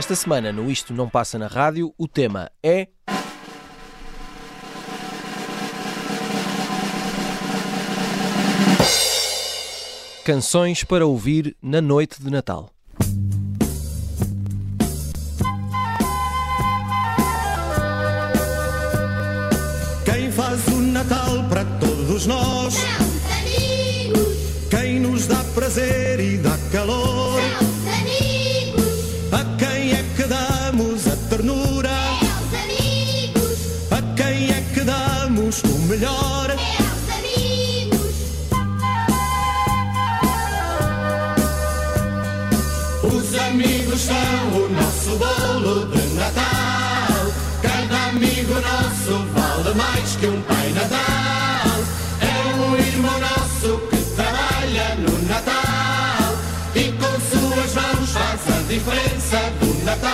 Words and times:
Esta 0.00 0.14
semana 0.16 0.50
no 0.50 0.70
Isto 0.70 0.94
Não 0.94 1.08
Passa 1.08 1.38
na 1.38 1.46
Rádio, 1.46 1.92
o 1.98 2.08
tema 2.08 2.50
é. 2.62 2.88
Canções 10.24 10.84
para 10.84 11.06
ouvir 11.06 11.54
na 11.60 11.80
noite 11.80 12.22
de 12.22 12.30
Natal. 12.30 12.70
Todos 22.20 22.26
nós? 22.26 22.74
Os 22.74 22.82
amigos, 23.38 24.36
Quem 24.70 25.00
nos 25.00 25.26
dá 25.26 25.42
prazer 25.54 26.20
e 26.20 26.36
dá 26.38 26.56
calor? 26.72 27.40
os 27.40 27.88
amigos, 28.00 29.32
A 29.32 29.44
quem 29.56 29.92
é 29.92 30.04
que 30.16 30.24
damos 30.24 31.06
a 31.06 31.16
ternura? 31.28 31.88
é 31.88 32.24
os 32.42 32.54
amigos, 32.64 33.58
A 33.90 34.02
quem 34.16 34.50
é 34.50 34.64
que 34.74 34.80
damos 34.80 35.62
o 35.62 35.78
melhor? 35.88 36.50
é 36.50 36.82
os 36.82 37.08
amigos, 37.18 38.14
Os 43.02 43.34
amigos 43.40 44.00
são 44.00 44.62
o 44.62 44.68
nosso 44.68 45.16
bolo 45.16 45.86
de 45.86 46.02
Natal. 46.14 47.32
Cada 47.62 48.08
amigo 48.10 48.54
nosso 48.54 49.24
vale 49.32 49.74
mais 49.74 50.16
que 50.16 50.26
um 50.26 50.42
Pai 50.42 50.70
Natal. 50.74 51.09
Diferença 58.80 59.38
do 59.60 59.84
Natal. 59.84 60.10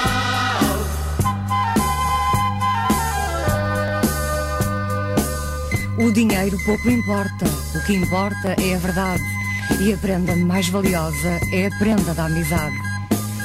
O 5.99 6.11
dinheiro 6.11 6.59
pouco 6.65 6.91
importa. 6.91 7.47
O 7.75 7.87
que 7.87 7.95
importa 7.95 8.57
é 8.61 8.75
a 8.75 8.79
verdade. 8.79 9.23
E 9.81 9.93
a 9.93 9.97
prenda 9.97 10.35
mais 10.35 10.69
valiosa 10.69 11.41
é 11.53 11.67
a 11.67 11.79
prenda 11.79 12.13
da 12.13 12.27
amizade. 12.27 12.77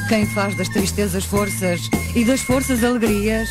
Quem 0.10 0.26
faz 0.26 0.56
das 0.58 0.70
tristezas 0.70 1.24
forças 1.24 1.90
e 2.16 2.26
das 2.26 2.42
forças 2.42 2.84
alegrias, 2.84 3.50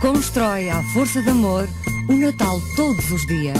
constrói 0.00 0.68
à 0.68 0.82
força 0.92 1.22
de 1.22 1.30
amor 1.30 1.68
o 2.08 2.12
Natal 2.12 2.60
todos 2.76 3.10
os 3.10 3.26
dias. 3.26 3.58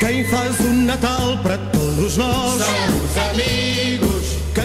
Quem 0.00 0.24
faz 0.24 0.58
o 0.60 0.72
Natal 0.72 1.38
para 1.42 1.58
todos 1.58 2.16
nós 2.16 2.62
são 2.62 3.04
os 3.04 3.16
amigos. 3.30 4.11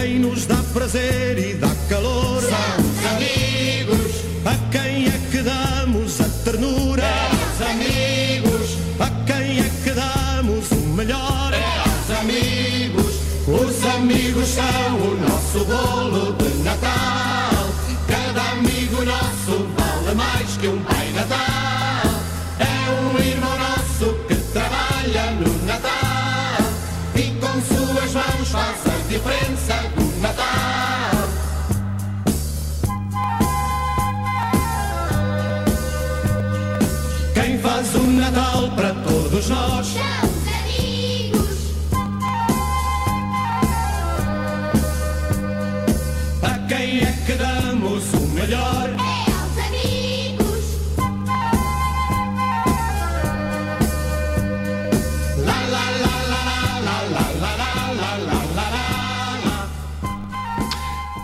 Quem 0.08 0.20
nos 0.20 0.46
dá 0.46 0.56
prazer 0.72 1.38
e 1.38 1.52
dá 1.52 1.68
calor 1.86 2.40
são 2.40 2.80
os 2.80 3.06
amigos. 3.12 4.24
A 4.42 4.54
quem 4.72 5.06
é 5.06 5.20
que 5.30 5.42
damos 5.42 6.18
a 6.22 6.24
ternura? 6.44 7.04
os 7.44 7.60
amigos. 7.60 8.78
A 8.98 9.10
quem 9.26 9.60
é 9.60 9.70
que 9.84 9.90
damos 9.90 10.70
o 10.70 10.76
melhor? 10.96 11.52
os 11.52 12.18
amigos. 12.20 13.16
Os 13.46 13.84
amigos 13.96 14.48
são 14.48 14.96
o 14.96 15.14
nosso 15.20 15.66
bolo 15.66 16.32
de 16.38 16.64
Natal. 16.64 17.68
Cada 18.06 18.52
amigo 18.52 19.04
nosso 19.04 19.68
vale 19.76 20.14
mais 20.14 20.56
que 20.56 20.68
um 20.68 20.78
Pai 20.84 21.07
różnorodność. 39.38 40.07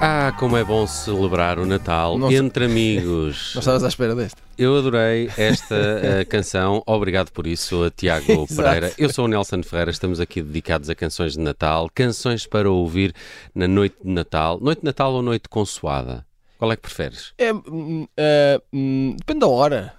Ah, 0.06 0.34
como 0.38 0.54
é 0.54 0.62
bom 0.62 0.87
celebrar 0.87 1.59
o 1.59 1.65
Natal 1.65 2.19
Não- 2.19 2.31
entre 2.31 2.66
amigos. 2.66 3.53
Não 3.56 3.60
estavas 3.60 3.82
à 3.84 3.88
espera 3.88 4.15
desta? 4.15 4.38
Eu 4.59 4.76
adorei 4.76 5.31
esta 5.34 5.75
eh, 5.75 6.25
canção. 6.28 6.82
Obrigado 6.87 7.32
por 7.32 7.47
isso, 7.47 7.82
a 7.84 7.91
Tiago. 7.91 8.47
Pereira. 8.54 8.92
Eu 8.98 9.10
sou 9.10 9.25
o 9.25 9.28
Nelson 9.28 9.62
Ferreira. 9.62 9.91
Estamos 9.91 10.20
aqui 10.20 10.42
dedicados 10.42 10.91
a 10.91 10.94
canções 10.94 11.32
de 11.32 11.38
Natal, 11.38 11.88
canções 11.94 12.47
para 12.47 12.70
ouvir 12.70 13.15
na 13.54 13.66
noite 13.66 13.97
de 14.04 14.10
Natal. 14.10 14.60
Noite 14.60 14.81
de 14.81 14.84
Natal 14.84 15.10
ou 15.10 15.22
noite 15.22 15.48
consoada? 15.48 16.26
Qual 16.59 16.71
é 16.71 16.76
que 16.76 16.82
preferes? 16.82 17.32
É, 17.38 17.50
hum, 17.50 18.06
é, 18.15 18.60
hum, 18.75 19.16
depende 19.16 19.41
da 19.41 19.48
hora. 19.48 19.94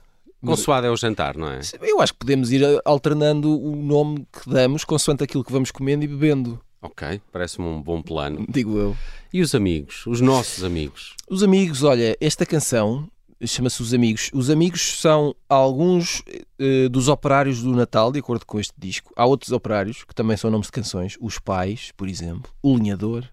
Consoada 0.45 0.85
é 0.85 0.91
o 0.91 0.95
jantar, 0.95 1.35
não 1.35 1.47
é? 1.47 1.61
Eu 1.81 1.99
acho 1.99 2.13
que 2.13 2.19
podemos 2.19 2.51
ir 2.51 2.61
alternando 2.85 3.59
o 3.59 3.75
nome 3.75 4.27
que 4.31 4.47
damos 4.47 4.83
consoante 4.83 5.23
aquilo 5.23 5.43
que 5.43 5.51
vamos 5.51 5.71
comendo 5.71 6.03
e 6.05 6.07
bebendo, 6.07 6.61
Ok, 6.85 7.19
parece-me 7.31 7.67
um 7.67 7.81
bom 7.81 7.99
plano. 8.01 8.45
digo 8.47 8.77
eu. 8.77 8.97
E 9.33 9.41
os 9.41 9.55
amigos? 9.55 10.05
Os 10.05 10.21
nossos 10.21 10.63
amigos? 10.63 11.15
Os 11.27 11.41
amigos, 11.41 11.81
olha, 11.81 12.15
esta 12.21 12.45
canção 12.45 13.09
chama-se 13.43 13.81
Os 13.81 13.91
Amigos. 13.93 14.29
Os 14.33 14.49
Amigos 14.51 14.99
são 14.99 15.35
alguns 15.49 16.21
eh, 16.59 16.87
dos 16.87 17.07
operários 17.07 17.61
do 17.61 17.71
Natal, 17.75 18.11
de 18.11 18.19
acordo 18.19 18.45
com 18.45 18.59
este 18.59 18.73
disco. 18.77 19.11
Há 19.15 19.25
outros 19.25 19.51
operários 19.51 20.03
que 20.03 20.13
também 20.13 20.37
são 20.37 20.51
nomes 20.51 20.67
de 20.67 20.73
canções. 20.73 21.17
Os 21.19 21.39
Pais, 21.39 21.91
por 21.97 22.07
exemplo. 22.07 22.51
O 22.61 22.77
Linhador. 22.77 23.27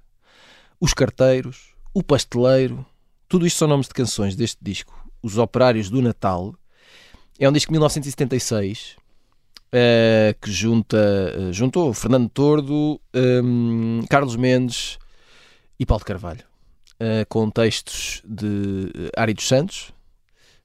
Os 0.81 0.95
Carteiros. 0.95 1.75
O 1.93 2.03
Pasteleiro. 2.03 2.85
Tudo 3.29 3.47
isto 3.47 3.59
são 3.59 3.69
nomes 3.69 3.87
de 3.87 3.95
canções 3.95 4.35
deste 4.35 4.59
disco. 4.63 4.93
Os 5.23 5.37
Operários 5.37 5.91
do 5.91 6.01
Natal. 6.01 6.55
É 7.39 7.49
um 7.49 7.53
disco 7.53 7.69
de 7.71 7.75
1976 7.75 8.97
eh, 9.73 10.35
que 10.41 10.51
junta, 10.51 10.99
eh, 10.99 11.53
juntou 11.53 11.93
Fernando 11.95 12.29
Tordo, 12.29 13.01
hum, 13.15 14.03
Carlos 14.09 14.37
Mendes 14.37 14.99
e 15.79 15.87
Paulo 15.87 16.01
de 16.01 16.07
Carvalho. 16.07 16.45
Uh, 17.01 17.27
com 17.29 17.51
textos 17.51 18.23
de 18.25 18.47
uh, 18.47 19.11
Ari 19.17 19.35
dos 19.35 19.49
Santos. 19.49 19.93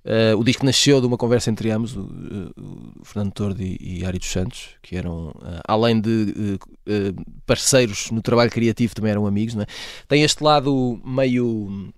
Uh, 0.06 0.38
o 0.38 0.44
disco 0.44 0.64
nasceu 0.64 1.02
de 1.02 1.08
uma 1.08 1.18
conversa 1.18 1.50
entre 1.50 1.72
ambos, 1.72 1.98
o, 1.98 2.02
uh, 2.02 3.02
o 3.02 3.04
Fernando 3.04 3.34
Tordo 3.34 3.62
e, 3.62 3.78
e 3.82 4.06
Ari 4.06 4.20
dos 4.20 4.30
Santos, 4.30 4.70
que 4.82 4.96
eram, 4.96 5.30
uh, 5.30 5.62
além 5.68 6.00
de 6.00 6.58
uh, 6.88 7.26
parceiros 7.46 8.12
no 8.12 8.22
trabalho 8.22 8.52
criativo, 8.52 8.94
também 8.94 9.12
eram 9.12 9.26
amigos. 9.26 9.56
Não 9.56 9.64
é? 9.64 9.66
Tem 10.08 10.24
este 10.24 10.44
lado 10.44 11.02
meio 11.04 11.92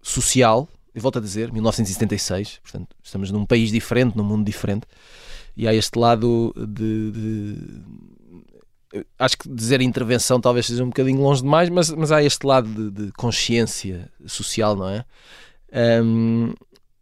social, 0.00 0.68
eu 0.94 1.02
volto 1.02 1.18
a 1.18 1.20
dizer, 1.20 1.52
1976, 1.52 2.60
portanto, 2.62 2.96
estamos 3.02 3.30
num 3.30 3.44
país 3.44 3.70
diferente, 3.70 4.16
num 4.16 4.24
mundo 4.24 4.46
diferente, 4.46 4.86
e 5.56 5.66
há 5.68 5.74
este 5.74 5.98
lado 5.98 6.52
de- 6.56 7.10
de 7.12 7.56
acho 9.18 9.38
que 9.38 9.48
dizer 9.48 9.80
intervenção 9.80 10.40
talvez 10.40 10.66
seja 10.66 10.82
um 10.84 10.88
bocadinho 10.88 11.20
longe 11.20 11.42
demais, 11.42 11.68
mas, 11.70 11.90
mas 11.90 12.12
há 12.12 12.22
este 12.22 12.46
lado 12.46 12.68
de, 12.68 13.06
de 13.06 13.12
consciência 13.12 14.10
social, 14.26 14.76
não 14.76 14.88
é? 14.88 15.04
Ahm, 15.72 16.52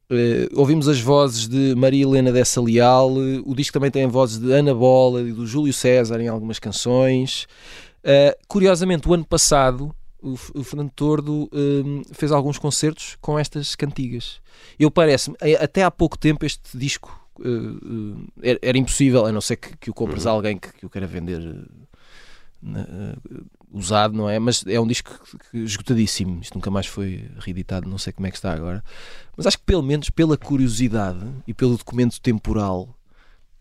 eh, 0.09 0.49
ouvimos 0.55 0.87
as 0.89 1.01
vozes 1.01 1.49
de 1.49 1.75
Maria 1.75 2.03
Helena 2.05 2.31
Dessa 2.33 2.61
Leal, 2.61 3.11
eh, 3.17 3.43
o 3.45 3.55
disco 3.55 3.73
também 3.73 3.91
tem 3.91 4.07
vozes 4.07 4.39
de 4.39 4.53
Ana 4.53 4.75
Bola 4.75 5.23
e 5.23 5.33
do 5.33 5.47
Júlio 5.47 5.73
César 5.73 6.21
em 6.21 6.29
algumas 6.29 6.59
canções. 6.59 7.47
Ah, 8.05 8.37
curiosamente, 8.49 9.09
o 9.09 9.15
ano 9.15 9.25
passado, 9.25 9.95
o, 10.23 10.35
o 10.55 10.63
Fernando 10.65 10.91
Tordo 10.95 11.51
fez 12.13 12.31
alguns 12.31 12.59
concertos 12.59 13.17
com 13.21 13.39
estas 13.39 13.75
cantigas. 13.75 14.41
Eu 14.79 14.91
parece-me, 14.91 15.37
eh, 15.41 15.63
até 15.63 15.83
há 15.83 15.91
pouco 15.91 16.17
tempo, 16.19 16.45
este 16.47 16.77
disco 16.79 17.19
eh, 17.43 18.27
eh, 18.43 18.51
era, 18.51 18.59
era 18.63 18.79
impossível, 18.79 19.27
a 19.27 19.33
não 19.33 19.41
ser 19.41 19.57
que, 19.57 19.77
que 19.77 19.91
o 19.91 19.95
compres 19.95 20.27
a 20.27 20.31
alguém 20.31 20.59
que, 20.59 20.73
que 20.73 20.87
o 20.87 20.91
queira 20.91 21.07
vender 21.07 21.41
eh, 21.43 23.17
usado, 23.73 24.15
não 24.15 24.29
é? 24.29 24.39
Mas 24.39 24.65
é 24.67 24.79
um 24.81 24.87
disco 24.87 25.19
que 25.51 25.59
esgotadíssimo. 25.59 26.41
Isto 26.41 26.55
nunca 26.55 26.71
mais 26.71 26.87
foi 26.87 27.31
reeditado, 27.39 27.89
não 27.89 27.99
sei 27.99 28.13
como 28.13 28.27
é 28.27 28.31
que 28.31 28.37
está 28.37 28.53
agora. 28.53 28.85
Mas 29.37 29.47
acho 29.47 29.59
que 29.59 29.65
pelo 29.65 29.83
menos 29.83 30.11
pela 30.11 30.37
curiosidade 30.37 31.27
e 31.47 31.55
pelo 31.55 31.77
documento 31.77 32.21
temporal, 32.21 32.95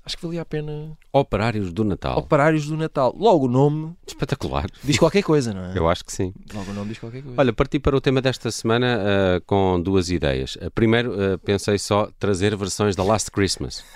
Acho 0.09 0.17
que 0.17 0.25
valia 0.25 0.41
a 0.41 0.45
pena. 0.45 0.97
Operários 1.13 1.71
do 1.71 1.83
Natal. 1.83 2.17
Operários 2.17 2.65
do 2.65 2.75
Natal. 2.75 3.15
Logo 3.15 3.45
o 3.45 3.47
nome 3.47 3.93
Espetacular. 4.07 4.65
diz 4.83 4.97
qualquer 4.97 5.21
coisa, 5.21 5.53
não 5.53 5.65
é? 5.65 5.77
Eu 5.77 5.87
acho 5.87 6.03
que 6.03 6.11
sim. 6.11 6.33
Logo 6.51 6.71
o 6.71 6.73
nome 6.73 6.89
diz 6.89 6.97
qualquer 6.97 7.21
coisa. 7.21 7.39
Olha, 7.39 7.53
parti 7.53 7.77
para 7.77 7.95
o 7.95 8.01
tema 8.01 8.19
desta 8.19 8.49
semana 8.49 8.99
ah, 9.37 9.41
com 9.45 9.79
duas 9.79 10.09
ideias. 10.09 10.57
Ah, 10.59 10.71
primeiro, 10.71 11.13
ah, 11.13 11.37
pensei 11.37 11.77
só 11.77 12.09
trazer 12.17 12.55
versões 12.55 12.95
da 12.95 13.03
Last 13.03 13.29
Christmas. 13.29 13.83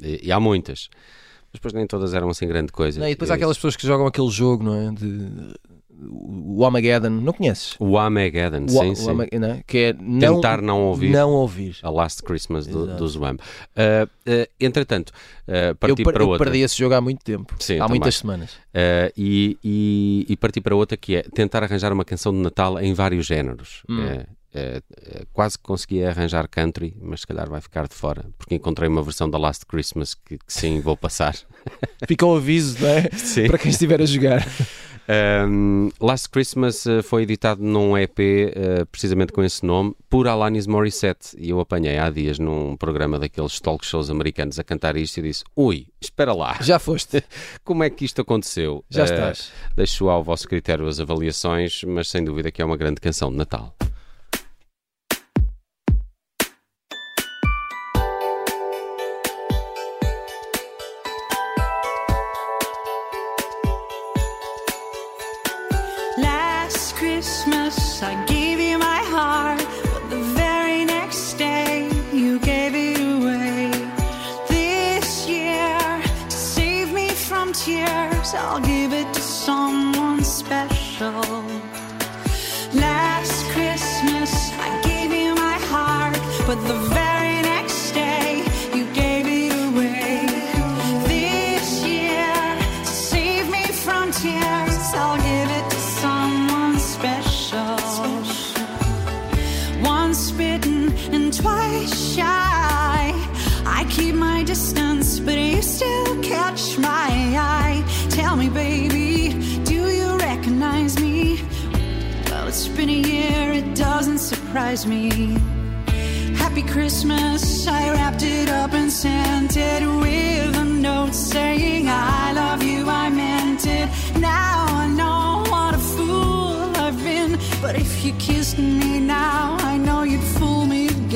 E, 0.00 0.28
e 0.28 0.32
há 0.32 0.40
muitas. 0.40 0.88
Mas 1.52 1.54
depois 1.60 1.74
nem 1.74 1.86
todas 1.86 2.14
eram 2.14 2.30
assim 2.30 2.46
grande 2.48 2.72
coisa. 2.72 2.98
Não, 3.00 3.06
e 3.06 3.10
depois 3.10 3.28
Eu- 3.28 3.34
há 3.34 3.36
aquelas 3.36 3.56
pessoas 3.58 3.76
que 3.76 3.86
jogam 3.86 4.06
aquele 4.06 4.30
jogo, 4.30 4.64
não 4.64 4.74
é? 4.74 4.90
De 4.92 5.54
o 6.00 6.64
Armageddon, 6.64 7.10
não 7.10 7.32
conheces? 7.32 7.74
O 7.78 7.98
Armageddon, 7.98 8.64
O, 8.64 8.68
sim, 8.68 8.90
o 8.90 8.96
sim. 8.96 9.38
Não 9.38 9.48
é? 9.48 9.62
Que 9.66 9.78
é 9.78 9.92
não, 9.98 10.36
Tentar 10.36 10.62
não 10.62 10.82
ouvir. 10.84 11.10
Não 11.10 11.30
ouvir. 11.30 11.76
A 11.82 11.90
Last 11.90 12.22
Christmas 12.22 12.66
do, 12.66 12.84
Exato. 12.84 12.98
do 12.98 13.08
Zwam. 13.08 13.36
Ah, 13.74 14.08
ah, 14.26 14.48
entretanto, 14.60 15.12
ah, 15.46 15.68
Eu, 15.68 15.74
parti 15.76 16.04
per- 16.04 16.12
para 16.12 16.22
eu 16.22 16.28
outra. 16.28 16.44
perdi 16.44 16.60
esse 16.62 16.78
jogo 16.78 16.94
há 16.94 17.00
muito 17.00 17.24
tempo. 17.24 17.54
Sim, 17.58 17.74
eu 17.74 17.82
há 17.82 17.86
também. 17.86 18.00
muitas 18.00 18.16
semanas. 18.16 18.52
Uh, 18.52 19.12
e, 19.16 19.58
e, 19.64 20.26
e 20.28 20.36
parti 20.36 20.60
para 20.60 20.76
outra 20.76 20.96
que 20.96 21.16
é 21.16 21.22
tentar 21.22 21.62
arranjar 21.64 21.92
uma 21.92 22.04
canção 22.04 22.32
de 22.32 22.38
Natal 22.38 22.78
em 22.80 22.94
vários 22.94 23.26
géneros. 23.26 23.82
Hum. 23.88 24.00
É, 24.02 24.26
é, 24.54 24.82
é, 25.02 25.22
quase 25.32 25.58
que 25.58 25.64
consegui 25.64 26.02
arranjar 26.02 26.48
country, 26.48 26.96
mas 27.02 27.20
se 27.20 27.26
calhar 27.26 27.48
vai 27.50 27.60
ficar 27.60 27.86
de 27.86 27.94
fora, 27.94 28.24
porque 28.38 28.54
encontrei 28.54 28.88
uma 28.88 29.02
versão 29.02 29.28
da 29.28 29.36
Last 29.36 29.66
Christmas 29.66 30.14
que, 30.14 30.38
que 30.38 30.44
sim, 30.48 30.80
vou 30.80 30.96
passar. 30.96 31.36
Fica 32.08 32.24
o 32.24 32.34
aviso, 32.36 32.80
não 32.80 32.88
é? 32.88 33.10
Sim. 33.14 33.46
Para 33.46 33.58
quem 33.58 33.70
estiver 33.70 34.00
a 34.00 34.06
jogar. 34.06 34.46
Um, 35.08 35.90
Last 36.00 36.28
Christmas 36.28 36.84
uh, 36.84 37.02
foi 37.02 37.22
editado 37.22 37.62
num 37.62 37.96
EP 37.96 38.18
uh, 38.18 38.86
precisamente 38.86 39.32
com 39.32 39.42
esse 39.42 39.64
nome 39.64 39.94
por 40.08 40.28
Alanis 40.28 40.66
Morissette 40.66 41.34
e 41.38 41.48
eu 41.48 41.60
apanhei 41.60 41.96
há 41.96 42.10
dias 42.10 42.38
num 42.38 42.76
programa 42.76 43.18
daqueles 43.18 43.58
talk 43.58 43.86
shows 43.86 44.10
americanos 44.10 44.58
a 44.58 44.64
cantar 44.64 44.96
isto 44.96 45.18
e 45.18 45.22
disse 45.22 45.44
ui, 45.56 45.86
espera 45.98 46.34
lá, 46.34 46.58
Já 46.60 46.78
foste. 46.78 47.24
como 47.64 47.82
é 47.82 47.88
que 47.88 48.04
isto 48.04 48.20
aconteceu? 48.20 48.84
Já 48.90 49.02
Uh, 49.02 49.04
estás. 49.04 49.52
Deixo 49.74 50.10
ao 50.10 50.22
vosso 50.22 50.46
critério 50.46 50.86
as 50.86 51.00
avaliações, 51.00 51.82
mas 51.84 52.08
sem 52.08 52.22
dúvida 52.22 52.50
que 52.50 52.60
é 52.60 52.64
uma 52.64 52.76
grande 52.76 53.00
canção 53.00 53.30
de 53.30 53.36
Natal. 53.38 53.74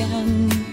Again. 0.03 0.72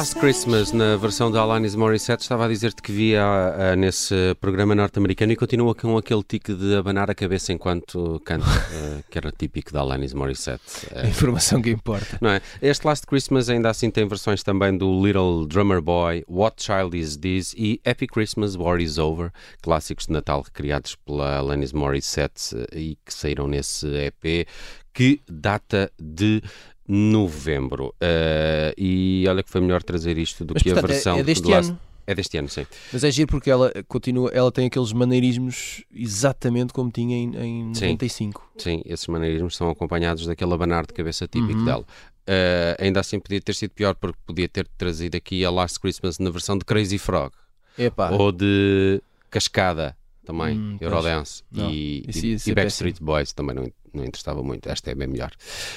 Last 0.00 0.16
Christmas, 0.18 0.72
na 0.72 0.96
versão 0.96 1.30
da 1.30 1.42
Alanis 1.42 1.74
Morissette, 1.74 2.22
estava 2.22 2.46
a 2.46 2.48
dizer-te 2.48 2.80
que 2.80 2.90
via 2.90 3.22
ah, 3.22 3.76
nesse 3.76 4.14
programa 4.40 4.74
norte-americano 4.74 5.32
e 5.32 5.36
continua 5.36 5.74
com 5.74 5.94
aquele 5.98 6.22
tique 6.22 6.54
de 6.54 6.74
abanar 6.74 7.10
a 7.10 7.14
cabeça 7.14 7.52
enquanto 7.52 8.18
canta, 8.24 8.46
ah, 8.48 9.02
que 9.10 9.18
era 9.18 9.30
típico 9.30 9.70
da 9.74 9.80
Alanis 9.80 10.14
Morissette. 10.14 10.62
A 10.94 11.00
Ah, 11.00 11.06
informação 11.06 11.60
que 11.60 11.68
importa. 11.68 12.16
não 12.18 12.30
é? 12.30 12.40
Este 12.62 12.86
Last 12.86 13.06
Christmas 13.06 13.50
ainda 13.50 13.68
assim 13.68 13.90
tem 13.90 14.08
versões 14.08 14.42
também 14.42 14.74
do 14.74 15.04
Little 15.04 15.46
Drummer 15.46 15.82
Boy, 15.82 16.24
What 16.26 16.62
Child 16.62 16.98
Is 16.98 17.18
This 17.18 17.52
e 17.54 17.78
Happy 17.84 18.06
Christmas, 18.06 18.56
War 18.56 18.80
Is 18.80 18.96
Over, 18.96 19.30
clássicos 19.60 20.06
de 20.06 20.14
Natal 20.14 20.42
criados 20.50 20.96
pela 20.96 21.36
Alanis 21.36 21.74
Morissette 21.74 22.56
e 22.72 22.96
que 23.04 23.12
saíram 23.12 23.46
nesse 23.46 23.86
EP 23.86 24.48
que 24.92 25.20
data 25.30 25.90
de 26.00 26.42
novembro. 26.90 27.94
Eh, 28.00 28.74
e 28.76 29.24
olha 29.28 29.42
que 29.42 29.50
foi 29.50 29.60
melhor 29.60 29.82
trazer 29.82 30.18
isto 30.18 30.44
do 30.44 30.54
Mas, 30.54 30.62
que 30.62 30.70
a 30.70 30.74
portanto, 30.74 30.90
é- 30.90 30.94
versão 30.94 31.18
é 31.18 31.22
deste 31.22 31.42
do 31.42 31.50
Last... 31.50 31.70
ano. 31.70 31.80
É 32.06 32.14
deste 32.14 32.36
ano, 32.38 32.48
sim. 32.48 32.66
Mas 32.92 33.04
é 33.04 33.10
giro 33.10 33.28
porque 33.28 33.48
ela 33.48 33.72
continua, 33.86 34.30
ela 34.32 34.50
tem 34.50 34.66
aqueles 34.66 34.92
maneirismos 34.92 35.84
exatamente 35.94 36.72
como 36.72 36.90
tinha 36.90 37.16
em, 37.16 37.36
em 37.68 37.74
Sim. 37.74 37.82
95. 37.92 38.50
Sim, 38.58 38.82
esses 38.84 39.06
maneirismos 39.06 39.54
são 39.56 39.70
acompanhados 39.70 40.26
daquele 40.26 40.52
abanar 40.52 40.86
de 40.86 40.92
cabeça 40.92 41.28
típico 41.28 41.60
Uhum. 41.60 41.64
dela. 41.64 41.84
Eh, 42.26 42.76
ainda 42.80 42.98
assim 42.98 43.20
podia 43.20 43.40
ter 43.40 43.54
sido 43.54 43.70
pior 43.70 43.94
porque 43.94 44.18
podia 44.26 44.48
ter 44.48 44.66
trazido 44.76 45.16
aqui 45.16 45.44
a 45.44 45.50
Last 45.50 45.78
Christmas 45.78 46.18
na 46.18 46.30
versão 46.30 46.58
de 46.58 46.64
Crazy 46.64 46.98
Frog. 46.98 47.32
Epá, 47.78 48.10
ou 48.10 48.32
de 48.32 49.00
Cascada 49.30 49.96
também, 50.24 50.56
Hum. 50.58 50.76
Eurodance 50.80 51.42
Não, 51.50 51.70
e, 51.70 52.04
isso 52.08 52.48
e- 52.48 52.50
e 52.50 52.54
Backstreet 52.54 53.00
Boys 53.02 53.32
também 53.32 53.54
não, 53.56 53.70
não 53.92 54.04
interessava 54.04 54.42
muito. 54.42 54.68
Esta 54.68 54.90
é 54.90 54.94
bem 54.94 55.08
melhor. 55.08 55.30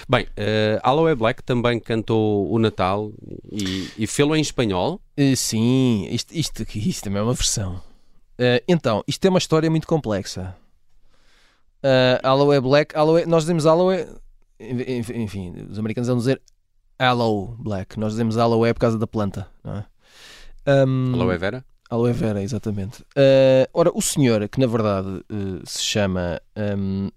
Bem, 0.07 0.23
uh, 0.25 0.79
Aloe 0.83 1.15
Black 1.15 1.41
também 1.43 1.79
cantou 1.79 2.51
o 2.51 2.59
Natal 2.59 3.11
e, 3.51 3.89
e 3.97 4.05
fê-lo 4.07 4.35
em 4.35 4.41
espanhol. 4.41 5.01
Eh, 5.17 5.35
sim, 5.35 6.07
isto, 6.11 6.31
isto, 6.35 6.63
isto 6.75 7.03
também 7.03 7.19
é 7.19 7.23
uma 7.23 7.33
versão. 7.33 7.81
Eh, 8.37 8.63
então, 8.67 9.03
isto 9.07 9.23
é 9.25 9.29
uma 9.29 9.39
história 9.39 9.69
muito 9.69 9.87
complexa. 9.87 10.55
Uh, 11.83 12.19
Aloe 12.23 12.59
Black, 12.61 12.95
Aloe, 12.95 13.25
nós 13.25 13.43
dizemos 13.43 13.65
Aloe, 13.65 14.07
enf- 14.59 15.09
enfim, 15.09 15.53
os 15.69 15.77
americanos 15.77 16.07
vão 16.07 16.15
dizer 16.17 16.41
Aloe 16.97 17.55
Black, 17.59 17.99
nós 17.99 18.13
dizemos 18.13 18.37
Aloe 18.37 18.73
por 18.73 18.79
causa 18.79 18.97
da 18.97 19.05
planta, 19.05 19.47
não 19.63 19.77
é? 19.77 19.85
Um, 20.85 21.13
Aloe 21.13 21.37
Vera? 21.37 21.65
Aloe 21.93 22.11
vera, 22.13 22.41
exatamente. 22.41 23.01
Uh, 23.15 23.69
ora, 23.73 23.91
o 23.93 24.01
senhor, 24.01 24.47
que 24.49 24.59
na 24.59 24.65
verdade 24.65 25.07
uh, 25.09 25.61
se 25.63 25.81
chama 25.83 26.41
um, 26.77 27.09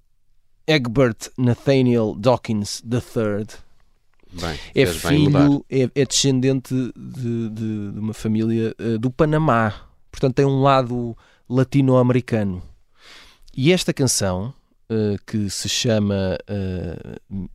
Egbert 0.66 1.30
Nathaniel 1.38 2.14
Dawkins 2.18 2.82
III, 2.84 3.46
Bem, 4.32 4.58
é 4.74 4.82
filho, 4.86 5.64
é, 5.70 5.88
é 5.94 6.04
descendente 6.04 6.74
de, 6.94 7.48
de- 7.48 7.92
de 7.92 7.98
uma 7.98 8.12
família 8.12 8.74
uh, 8.78 8.98
do 8.98 9.10
Panamá. 9.10 9.72
Portanto, 10.10 10.34
tem 10.34 10.44
um 10.44 10.60
lado 10.60 11.16
latino-americano. 11.48 12.62
E 13.56 13.72
esta 13.72 13.94
canção, 13.94 14.52
que 15.26 15.48
se 15.48 15.68
chama 15.68 16.38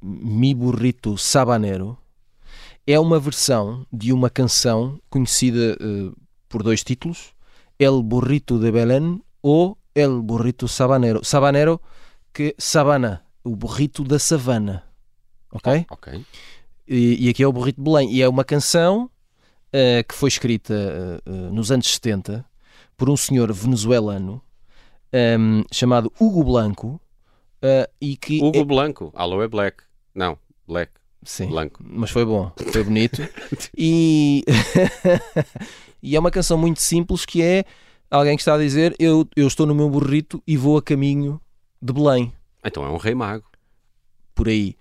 Mi 0.01 0.53
Burrito 0.55 1.17
Sabanero, 1.17 1.95
é 2.87 2.99
uma 2.99 3.19
versão 3.19 3.85
de 3.93 4.11
uma 4.11 4.29
canção 4.29 4.99
conhecida 5.09 5.77
por 6.51 6.61
dois 6.63 6.83
títulos: 6.83 7.33
El 7.79 8.03
Burrito 8.03 8.59
de 8.59 8.69
Belén 8.71 9.23
ou 9.41 9.77
El 9.95 10.21
Burrito 10.21 10.67
Sabanero. 10.67 11.23
Sabanero, 11.23 11.81
que 12.33 12.53
sabana, 12.59 13.23
o 13.43 13.55
burrito 13.55 14.03
da 14.03 14.19
savana. 14.19 14.83
Ok? 15.51 15.85
Ok. 15.89 16.25
E, 16.87 17.25
e 17.25 17.29
aqui 17.29 17.43
é 17.43 17.47
o 17.47 17.51
Burrito 17.53 17.81
de 17.81 17.89
Belém. 17.89 18.11
E 18.11 18.21
é 18.21 18.27
uma 18.29 18.43
canção 18.43 19.09
eh, 19.73 20.03
que 20.03 20.13
foi 20.13 20.27
escrita 20.29 20.73
eh, 20.73 21.31
nos 21.51 21.71
anos 21.71 21.87
70 21.87 22.45
por 22.95 23.09
um 23.09 23.17
senhor 23.17 23.51
venezuelano 23.51 24.41
ehm, 25.11 25.63
chamado 25.71 26.11
Hugo 26.19 26.43
Blanco. 26.43 27.01
e 27.99 28.15
que 28.17 28.41
Hugo 28.41 28.59
é- 28.59 28.63
Blanco, 28.63 29.11
Aloe 29.15 29.47
Black. 29.47 29.83
Não, 30.13 30.37
Black, 30.67 30.91
Sim, 31.23 31.47
Blanco. 31.47 31.79
mas 31.83 32.09
foi 32.09 32.25
bom, 32.25 32.51
foi 32.71 32.83
bonito. 32.83 33.21
e... 33.77 34.43
e 36.01 36.15
é 36.15 36.19
uma 36.19 36.31
canção 36.31 36.57
muito 36.57 36.81
simples 36.81 37.25
que 37.25 37.41
é 37.41 37.63
alguém 38.09 38.35
que 38.35 38.41
está 38.41 38.55
a 38.55 38.57
dizer 38.57 38.95
eu, 38.99 39.27
eu 39.35 39.47
estou 39.47 39.65
no 39.65 39.75
meu 39.75 39.89
burrito 39.89 40.41
e 40.47 40.57
vou 40.57 40.77
a 40.77 40.81
caminho 40.81 41.39
de 41.81 41.93
Belém. 41.93 42.33
Então 42.63 42.83
é 42.83 42.89
um 42.89 42.97
rei 42.97 43.15
mago. 43.15 43.45
por 44.35 44.47
aí. 44.47 44.75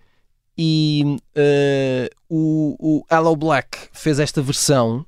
E 0.57 1.17
eh, 1.35 2.11
o, 2.29 2.77
o 2.79 3.05
Hello 3.11 3.35
Black 3.35 3.89
fez 3.93 4.19
esta 4.19 4.43
versão 4.43 5.07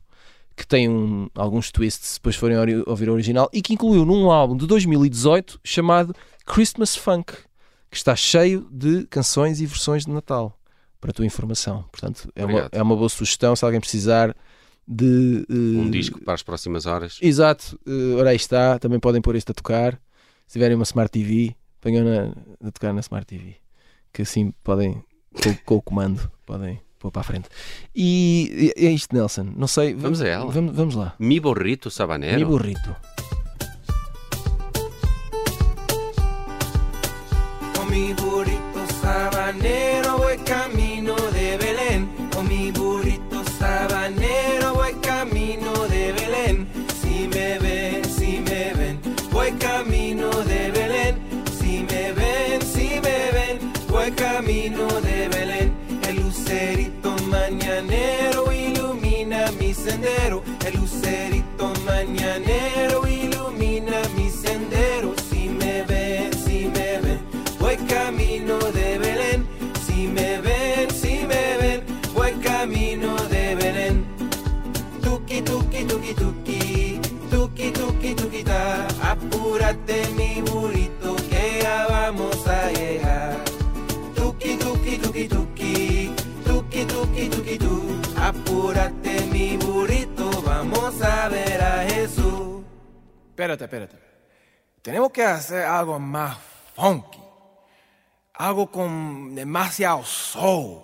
que 0.56 0.66
tem 0.66 0.88
um- 0.88 1.28
alguns 1.34 1.70
twists 1.70 2.08
se 2.10 2.14
depois 2.18 2.36
forem 2.36 2.56
ouvir 2.86 3.08
o 3.08 3.12
original 3.12 3.48
e 3.52 3.60
que 3.60 3.74
incluiu 3.74 4.04
num 4.06 4.30
álbum 4.30 4.56
de 4.56 4.66
2018 4.66 5.60
chamado 5.64 6.14
Christmas 6.46 6.94
Funk, 6.96 7.32
que 7.90 7.96
está 7.96 8.14
cheio 8.16 8.66
de 8.70 9.06
canções 9.08 9.60
e 9.60 9.66
versões 9.66 10.04
de 10.06 10.10
Natal, 10.10 10.58
para 11.02 11.10
a 11.10 11.12
tua 11.12 11.26
informação. 11.26 11.84
Portanto, 11.90 12.30
é 12.34 12.46
uma, 12.46 12.68
é 12.70 12.80
uma 12.80 12.96
boa 12.96 13.08
sugestão 13.08 13.56
se 13.56 13.64
alguém 13.64 13.80
precisar 13.80 14.34
de 14.86 15.44
eh, 15.50 15.78
Um 15.80 15.90
disco 15.90 16.22
para 16.24 16.34
as 16.34 16.44
próximas 16.44 16.86
horas. 16.86 17.18
Exato, 17.20 17.78
uh, 17.86 18.18
ora 18.18 18.30
aí 18.30 18.36
está, 18.36 18.78
também 18.78 19.00
podem 19.00 19.20
pôr 19.20 19.34
este 19.34 19.50
a 19.50 19.54
tocar. 19.54 20.00
Se 20.46 20.52
tiverem 20.54 20.76
uma 20.76 20.84
Smart 20.84 21.10
TV, 21.10 21.56
ponham 21.80 22.04
na, 22.04 22.68
a 22.68 22.70
tocar 22.70 22.92
na 22.92 23.00
Smart 23.00 23.26
TV, 23.26 23.56
que 24.12 24.22
assim 24.22 24.52
podem, 24.62 25.02
com, 25.42 25.54
com 25.64 25.74
o 25.76 25.82
comando, 25.82 26.30
podem 26.46 26.80
pôr 27.00 27.10
para 27.10 27.20
a 27.20 27.24
frente. 27.24 27.48
E 27.94 28.72
é 28.76 28.90
isto, 28.90 29.12
Nelson. 29.12 29.52
Não 29.56 29.66
sei, 29.66 29.94
Vamos 29.94 30.22
a 30.22 30.28
ela. 30.28 30.52
Vamos, 30.52 30.76
vamos 30.76 30.94
lá. 30.94 31.16
Mi 31.18 31.40
Borrito 31.40 31.90
Sabanero. 31.90 32.38
Mi 32.38 32.44
burrito. 32.44 32.96
Mi 37.90 38.14
burrito 38.14 38.86
sabanero 39.02 40.31
Que 95.12 95.22
hacer 95.22 95.66
algo 95.66 95.98
más 95.98 96.38
funky. 96.74 97.20
Algo 98.34 98.70
con 98.70 99.34
demasiado 99.34 100.02
soul. 100.04 100.80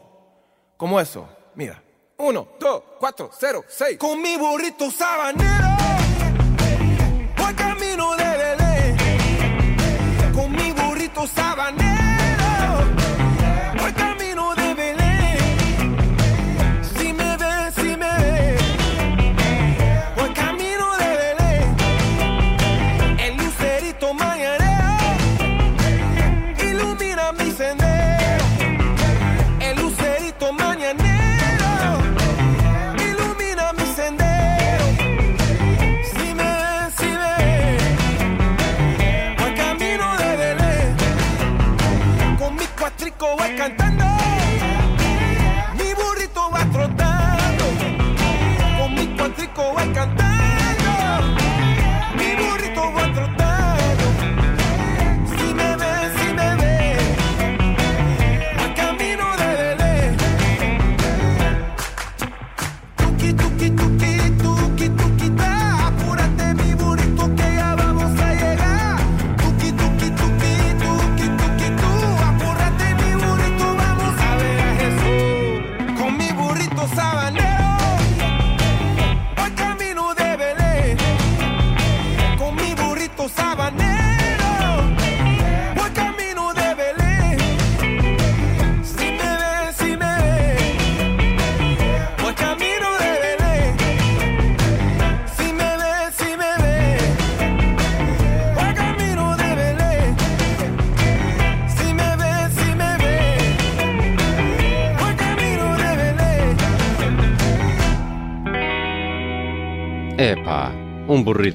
¿Cómo 0.76 1.00
eso? 1.00 1.26
Mira. 1.54 1.82
Uno, 2.18 2.49
dos, 2.61 2.82
cuatro, 2.99 3.30
cero, 3.32 3.64
seis. 3.66 3.97
Con 3.97 4.20
mi 4.20 4.37
burrito 4.37 4.90
sabanero. 4.90 5.68
Voy 7.38 7.54
camino 7.54 8.16
de 8.16 8.37
Belén. 8.37 8.97
Con 10.35 10.52
mi 10.52 10.73
burrito 10.73 11.26
sabanero. 11.26 11.88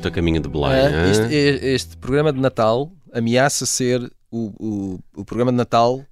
A 0.08 0.12
caminho 0.12 0.40
de 0.42 0.48
Belém. 0.50 0.72
Ah, 0.72 0.90
hã? 0.90 1.10
este, 1.12 1.34
e- 1.34 1.74
este 1.74 1.98
programa 1.98 2.32
de 2.34 2.40
Natal 2.40 2.92
ameaça 3.12 3.66
ser 3.66 4.02
o, 4.32 4.54
o, 4.60 5.00
o 5.22 5.26
programa 5.26 5.52
de 5.52 5.58
Natal 5.58 6.04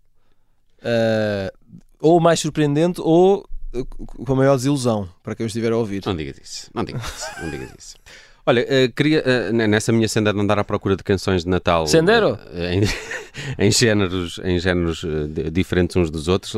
ah, 0.83 1.51
ou 1.99 2.19
mais 2.19 2.39
surpreendente 2.39 2.99
ou 3.01 3.45
ah, 3.73 3.79
com 4.05 4.33
a 4.33 4.35
maior 4.35 4.55
desilusão 4.55 5.07
para 5.23 5.35
quem 5.35 5.45
o 5.45 5.47
estiver 5.47 5.71
a 5.71 5.77
ouvir. 5.77 6.03
Não 6.05 6.15
digas 6.15 6.37
isso, 6.41 6.69
não 6.73 6.83
digas 6.83 7.03
isso, 7.05 7.25
não 7.41 7.49
digas 7.49 7.69
isso. 7.77 7.95
Olha, 8.43 8.65
eh, 8.67 8.87
queria, 8.87 9.23
nessa 9.53 9.91
minha 9.91 10.07
senda 10.07 10.33
de 10.33 10.39
andar 10.39 10.57
à 10.57 10.63
procura 10.63 10.95
de 10.95 11.03
canções 11.03 11.43
de 11.43 11.49
Natal 11.49 11.85
Sendero? 11.85 12.39
em, 12.55 12.81
em 13.67 13.71
géneros, 13.71 14.39
em 14.43 14.57
géneros 14.57 15.05
di- 15.29 15.51
diferentes 15.51 15.95
uns 15.95 16.09
dos 16.09 16.27
outros, 16.27 16.51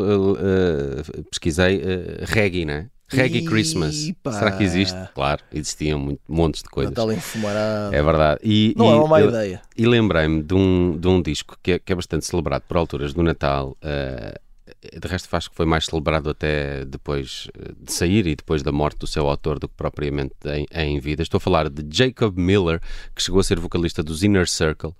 pesquisei 1.29 1.81
reggae, 2.21 2.63
né? 2.65 2.87
Reggae 3.07 3.43
Christmas. 3.45 4.11
Será 4.31 4.51
que 4.51 4.63
existe? 4.63 4.97
Claro, 5.13 5.41
existiam 5.51 5.99
muito, 5.99 6.21
montes 6.27 6.63
de 6.63 6.69
coisas. 6.69 6.91
Natal 6.91 7.11
enfumarado. 7.11 7.93
É 7.95 8.01
verdade. 8.01 8.39
E, 8.43 8.73
Não 8.77 8.85
e 8.85 8.89
é 8.89 8.93
uma 8.95 9.07
má 9.07 9.21
eu- 9.21 9.29
ideia. 9.29 9.61
E 9.77 9.85
lembrei-me 9.85 10.41
de 10.41 10.53
um, 10.53 10.97
de 10.97 11.07
um 11.07 11.21
disco 11.21 11.55
que 11.61 11.73
é, 11.73 11.79
que 11.79 11.91
é 11.91 11.95
bastante 11.95 12.25
celebrado 12.25 12.63
por 12.67 12.77
alturas 12.77 13.13
do 13.13 13.21
Natal. 13.21 13.77
eh, 13.81 14.39
de 14.91 15.07
resto, 15.07 15.33
acho 15.35 15.49
que 15.49 15.55
foi 15.55 15.65
mais 15.65 15.85
celebrado 15.85 16.29
até 16.29 16.85
depois 16.85 17.47
eh, 17.57 17.71
de 17.79 17.91
sair 17.91 18.27
e 18.27 18.35
depois 18.35 18.61
da 18.61 18.71
morte 18.71 18.99
do 18.99 19.07
seu 19.07 19.27
autor 19.29 19.59
do 19.59 19.67
que 19.67 19.75
propriamente 19.75 20.33
em, 20.45 20.65
em 20.73 20.99
vida. 20.99 21.21
Estou 21.21 21.37
a 21.37 21.41
falar 21.41 21.69
de 21.69 21.85
Jacob 21.89 22.37
Miller, 22.37 22.81
que 23.15 23.21
chegou 23.21 23.39
a 23.39 23.43
ser 23.43 23.59
vocalista 23.59 24.03
dos 24.03 24.23
Inner 24.23 24.47
Circle 24.47 24.93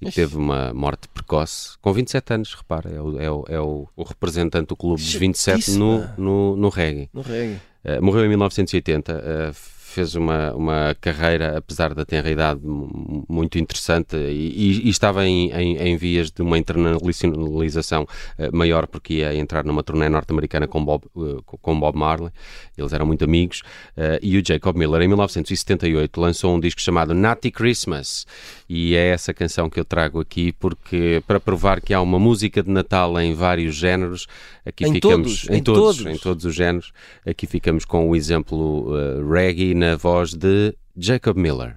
e 0.00 0.06
que 0.06 0.12
teve 0.12 0.36
uma 0.36 0.72
morte 0.74 1.08
precoce, 1.08 1.76
com 1.80 1.92
27 1.92 2.34
anos, 2.34 2.54
repara, 2.54 2.90
é 2.90 3.00
o, 3.00 3.20
é 3.20 3.30
o, 3.30 3.44
é 3.48 3.60
o, 3.60 3.88
o 3.96 4.02
representante 4.02 4.68
do 4.68 4.76
clube 4.76 5.02
dos 5.02 5.14
27 5.14 5.72
no, 5.72 6.08
no, 6.16 6.56
no 6.56 6.68
reggae. 6.68 7.08
No 7.12 7.20
reggae. 7.20 7.60
Uh, 7.84 8.02
morreu 8.02 8.24
em 8.24 8.28
1980, 8.28 9.12
uh, 9.12 9.77
fez 9.88 10.14
uma, 10.14 10.52
uma 10.54 10.96
carreira, 11.00 11.58
apesar 11.58 11.94
da 11.94 12.04
tenra 12.04 12.30
idade, 12.30 12.60
mu- 12.64 13.24
muito 13.28 13.58
interessante 13.58 14.16
e, 14.16 14.82
e- 14.86 14.88
estava 14.88 15.26
em, 15.26 15.50
em, 15.52 15.76
em 15.76 15.96
vias 15.96 16.30
de 16.30 16.42
uma 16.42 16.58
internacionalização 16.58 18.02
uh, 18.38 18.56
maior 18.56 18.86
porque 18.86 19.14
ia 19.14 19.34
entrar 19.34 19.64
numa 19.64 19.82
turnê 19.82 20.08
norte-americana 20.08 20.66
com 20.66 20.84
Bob, 20.84 21.04
uh, 21.14 21.42
com 21.42 21.78
Bob 21.78 21.96
Marley, 21.98 22.30
eles 22.76 22.92
eram 22.92 23.06
muito 23.06 23.24
amigos, 23.24 23.62
uh, 23.96 24.18
e 24.22 24.36
o 24.38 24.42
Jacob 24.46 24.76
Miller, 24.76 25.02
em 25.02 25.08
1978, 25.08 26.20
lançou 26.20 26.54
um 26.54 26.60
disco 26.60 26.80
chamado 26.80 27.14
Natty 27.14 27.50
Christmas, 27.50 28.26
e 28.68 28.94
é 28.94 29.08
essa 29.08 29.32
canção 29.32 29.68
que 29.70 29.80
eu 29.80 29.84
trago 29.84 30.20
aqui 30.20 30.52
porque 30.52 31.22
para 31.26 31.40
provar 31.40 31.80
que 31.80 31.94
há 31.94 32.00
uma 32.00 32.18
música 32.18 32.62
de 32.62 32.70
Natal 32.70 33.18
em 33.20 33.34
vários 33.34 33.74
géneros, 33.74 34.26
aqui 34.68 34.84
Em 34.84 34.92
ficamos 34.92 35.42
todos, 35.42 35.58
em 35.58 35.62
todos, 35.62 35.96
todos. 35.96 36.06
em 36.06 36.18
todos 36.18 36.44
os 36.44 36.54
géneros. 36.54 36.92
Aqui 37.26 37.46
ficamos 37.46 37.84
com 37.84 38.08
o 38.08 38.14
exemplo 38.14 38.92
uh, 38.92 39.28
reggae 39.30 39.74
na 39.74 39.96
voz 39.96 40.34
de 40.34 40.74
Jacob 40.96 41.36
Miller. 41.36 41.76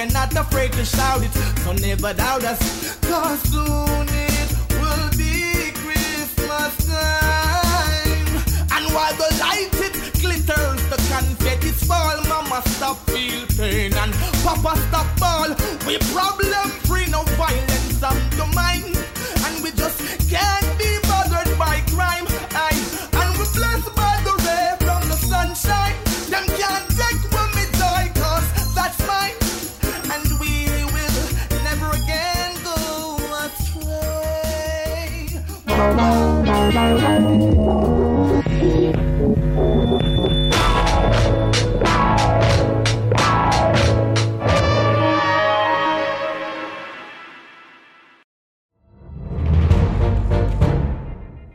We're 0.00 0.12
not 0.12 0.34
afraid 0.34 0.72
to 0.72 0.84
shout 0.84 1.22
it. 1.22 1.32
So 1.60 1.72
never 1.72 2.14
doubt 2.14 2.44
us. 2.44 2.96
Cause 3.00 3.40
soon 3.50 3.89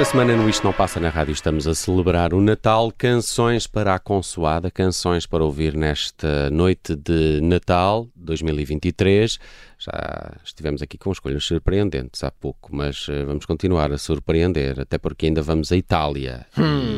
Esta 0.00 0.12
semana 0.12 0.34
no 0.34 0.48
Isto 0.48 0.64
Não 0.64 0.72
Passa 0.72 0.98
na 0.98 1.10
Rádio 1.10 1.32
estamos 1.32 1.68
a 1.68 1.74
celebrar 1.74 2.32
o 2.32 2.40
Natal, 2.40 2.90
canções 2.96 3.66
para 3.66 3.94
a 3.94 3.98
consoada, 3.98 4.70
canções 4.70 5.26
para 5.26 5.44
ouvir 5.44 5.76
nesta 5.76 6.48
noite 6.48 6.96
de 6.96 7.38
Natal 7.42 8.08
2023. 8.16 9.38
Já 9.78 10.32
estivemos 10.42 10.80
aqui 10.80 10.96
com 10.96 11.12
escolhas 11.12 11.44
surpreendentes 11.44 12.24
há 12.24 12.30
pouco, 12.30 12.74
mas 12.74 13.08
eh, 13.10 13.26
vamos 13.26 13.44
continuar 13.44 13.92
a 13.92 13.98
surpreender, 13.98 14.80
até 14.80 14.96
porque 14.96 15.26
ainda 15.26 15.42
vamos 15.42 15.70
à 15.70 15.76
Itália 15.76 16.46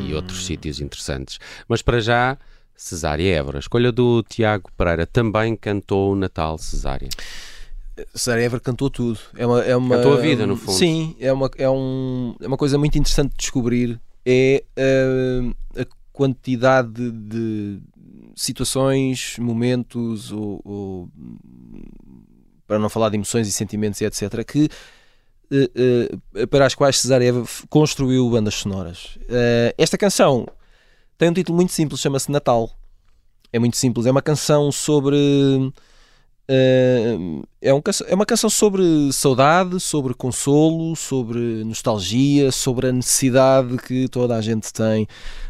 e 0.08 0.14
outros 0.14 0.46
sítios 0.46 0.80
interessantes. 0.80 1.40
Mas 1.66 1.82
para 1.82 2.00
já, 2.00 2.38
Cesária 2.76 3.34
Évora. 3.34 3.58
Escolha 3.58 3.90
do 3.90 4.22
Tiago 4.22 4.70
Pereira 4.78 5.06
também 5.08 5.56
cantou 5.56 6.12
o 6.12 6.16
Natal 6.16 6.56
Cesária. 6.56 7.08
Sarah 8.14 8.42
Ever 8.42 8.61
cantou 8.61 8.88
tudo. 8.90 9.18
É 9.37 9.46
uma, 9.46 9.61
é 9.61 9.76
uma, 9.76 9.96
Cantou 9.96 10.14
a 10.14 10.16
vida, 10.16 10.46
no 10.46 10.57
fundo. 10.57 10.76
Sim, 10.78 11.14
é 11.20 11.33
uma, 11.33 11.50
é, 11.57 11.68
um, 11.68 12.35
é 12.40 12.46
uma 12.46 12.57
coisa 12.57 12.78
muito 12.78 12.96
interessante 12.98 13.33
de 13.33 13.37
descobrir. 13.38 14.00
É 14.24 14.62
ah, 14.76 15.81
a 15.83 15.87
quantidade 16.12 16.90
de, 16.90 17.11
de 17.11 17.81
situações, 18.35 19.37
momentos, 19.38 20.31
ou, 20.33 20.61
ou, 20.64 21.09
para 22.66 22.78
não 22.78 22.88
falar 22.88 23.09
de 23.11 23.16
emoções 23.16 23.46
e 23.48 23.52
sentimentos 23.52 24.00
e 24.00 24.05
etc., 24.05 24.44
que 24.44 24.68
eh, 25.50 26.11
eh, 26.35 26.46
para 26.46 26.64
as 26.66 26.74
quais 26.74 26.98
Cesar 26.98 27.20
Eva 27.20 27.42
f- 27.42 27.66
construiu 27.68 28.28
bandas 28.31 28.55
sonoras. 28.55 29.18
Eh, 29.28 29.74
esta 29.76 29.98
canção 29.98 30.46
tem 31.18 31.28
um 31.28 31.33
título 31.35 31.57
muito 31.57 31.72
simples, 31.72 32.00
chama-se 32.00 32.31
Natal. 32.31 32.70
É 33.52 33.59
muito 33.59 33.76
simples, 33.76 34.07
é 34.07 34.11
uma 34.11 34.22
canção 34.22 34.72
sobre. 34.72 35.14
Eh, 36.48 37.16
é, 37.61 37.72
um 37.72 37.81
é 38.07 38.14
uma 38.14 38.26
canção 38.26 38.50
sobre 38.50 38.83
saudade, 39.12 39.78
sobre 39.81 40.14
consolo, 40.14 40.96
sobre 40.96 41.64
nostalgia, 41.64 42.50
sobre 42.50 42.88
a 42.88 42.92
necessidade 42.92 43.76
que 43.78 44.09
toda 44.09 44.37
a 44.37 44.40
gente 44.40 44.72
tem, 44.72 45.07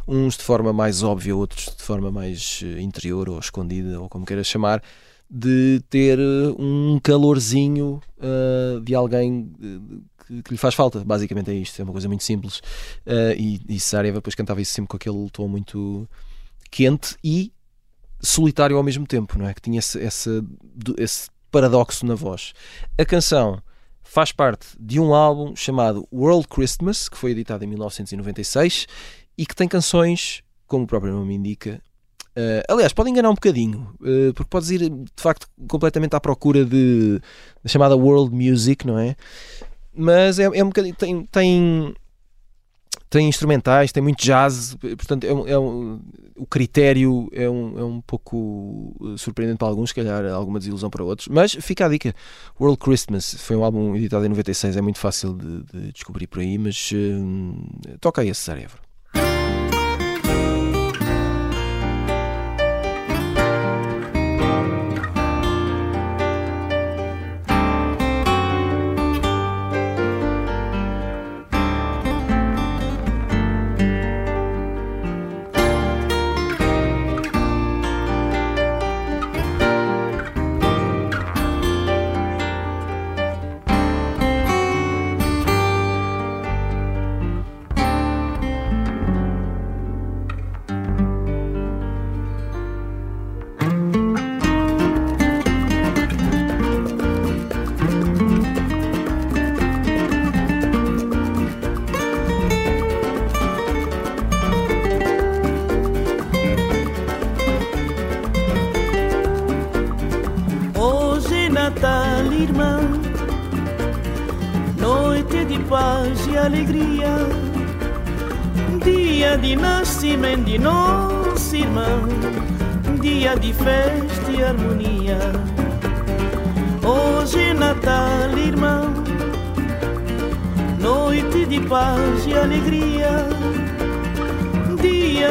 uns 0.07 0.37
de 0.37 0.43
forma 0.43 0.73
mais 0.73 1.03
óbvia, 1.03 1.35
outros 1.35 1.75
de 1.77 1.83
forma 1.83 2.11
mais 2.11 2.61
eh, 2.63 2.81
interior 2.81 3.29
ou 3.29 3.39
escondida, 3.39 4.01
ou 4.01 4.09
como 4.09 4.27
queiras 4.27 4.47
chamar, 4.47 4.83
de 5.31 5.83
ter 5.89 6.19
eh, 6.19 6.55
um 6.59 7.01
calorzinho 7.03 8.01
eh, 8.21 8.81
de 8.83 8.95
alguém 8.95 9.51
eh, 9.63 9.99
que, 10.27 10.43
que 10.43 10.51
lhe 10.53 10.59
faz 10.59 10.75
falta. 10.75 11.03
Basicamente 11.05 11.51
é 11.51 11.55
isto, 11.55 11.81
é 11.81 11.85
uma 11.85 11.93
coisa 11.93 12.09
muito 12.09 12.23
simples. 12.23 12.61
Eh, 13.07 13.37
e, 13.39 13.55
e 13.69 14.13
depois 14.13 14.35
cantava 14.35 14.61
isso 14.61 14.73
sempre 14.73 14.89
com 14.89 14.97
aquele 14.97 15.31
tom 15.31 15.49
muito 15.49 16.07
quente 16.71 17.17
e 17.25 17.53
solitário 18.23 18.77
ao 18.77 18.83
mesmo 18.83 19.07
tempo, 19.07 19.39
não 19.39 19.49
é? 19.49 19.55
Que 19.55 19.61
tinha 19.61 19.79
esse, 19.79 19.99
esse, 19.99 20.43
esse 20.97 21.29
paradoxo 21.51 22.07
na 22.07 22.15
voz. 22.15 22.53
A 22.99 23.05
canção 23.05 23.61
faz 24.03 24.33
parte 24.33 24.69
de 24.79 25.01
um 25.01 25.15
álbum 25.15 25.57
chamado 25.57 26.07
World 26.13 26.47
Christmas, 26.49 27.09
que 27.09 27.17
foi 27.17 27.33
editado 27.33 27.65
em 27.65 27.69
1996 27.69 28.87
e 29.37 29.47
que 29.47 29.55
tem 29.57 29.67
canções, 29.69 30.43
como 30.67 30.85
o 30.85 30.87
próprio 30.87 31.13
nome 31.13 31.35
indica. 31.35 31.81
eh, 32.37 32.63
aliás, 32.69 32.93
pode 32.93 33.11
enganar 33.11 33.31
um 33.31 33.35
bocadinho, 33.35 33.95
eh, 34.05 34.33
porque 34.35 34.49
podes 34.49 34.71
ir 34.71 34.89
de 34.89 35.13
facto 35.17 35.47
completamente 35.69 36.15
à 36.17 36.21
procura 36.21 36.65
de, 36.65 37.21
da 37.63 37.69
chamada 37.69 37.97
world 37.97 38.35
music, 38.35 38.87
não 38.87 38.99
é? 38.99 39.17
Mas 39.95 40.39
é, 40.39 40.45
é 40.45 40.65
um 40.65 40.69
bocadinho. 40.69 40.95
Tem, 40.95 41.25
tem, 41.27 41.95
tem 43.13 43.29
instrumentais, 43.29 43.93
tem 43.93 44.03
muito 44.03 44.25
jazz, 44.25 44.75
portanto, 44.81 45.25
é 45.25 45.33
um- 45.35 45.47
é 45.47 45.59
um- 45.59 46.01
o 46.35 46.47
critério 46.47 47.29
é 47.33 47.49
um, 47.49 47.79
é 47.79 47.85
um 47.85 48.01
pouco 48.01 48.95
eh, 49.13 49.19
surpreendente 49.19 49.59
para 49.59 49.69
alguns, 49.69 49.91
se 49.91 49.95
calhar 49.95 50.25
alguma 50.33 50.59
desilusão 50.59 50.89
para 50.89 51.05
outros. 51.05 51.29
Mas 51.29 51.53
fica 51.53 51.85
a 51.85 51.89
dica: 51.91 52.15
World 52.59 52.79
Christmas 52.79 53.35
foi 53.35 53.55
um 53.55 53.65
álbum 53.65 53.95
editado 53.95 54.25
em 54.25 54.29
96, 54.31 54.77
é 54.77 54.81
muito 54.81 54.99
fácil 54.99 55.35
de, 55.35 55.63
de 55.65 55.93
descobrir 55.93 56.27
por 56.27 56.41
aí, 56.41 56.57
mas 56.57 56.91
eh, 56.95 57.97
toca 58.01 58.23
aí 58.23 58.31
esse 58.31 58.41
cérebro. 58.41 58.79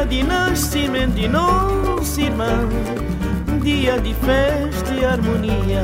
Dia 0.02 0.06
de 0.06 0.24
nascimento 0.24 1.14
de 1.14 1.28
nosso 1.28 2.22
irmão, 2.22 2.70
dia 3.62 4.00
de 4.00 4.14
festa 4.16 4.94
e 4.94 5.06
harmonia. 5.06 5.84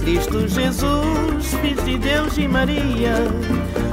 Cristo 0.00 0.46
Jesus, 0.48 1.54
Filho 1.60 1.82
de 1.82 1.98
Deus 1.98 2.36
e 2.36 2.48
Maria, 2.48 3.14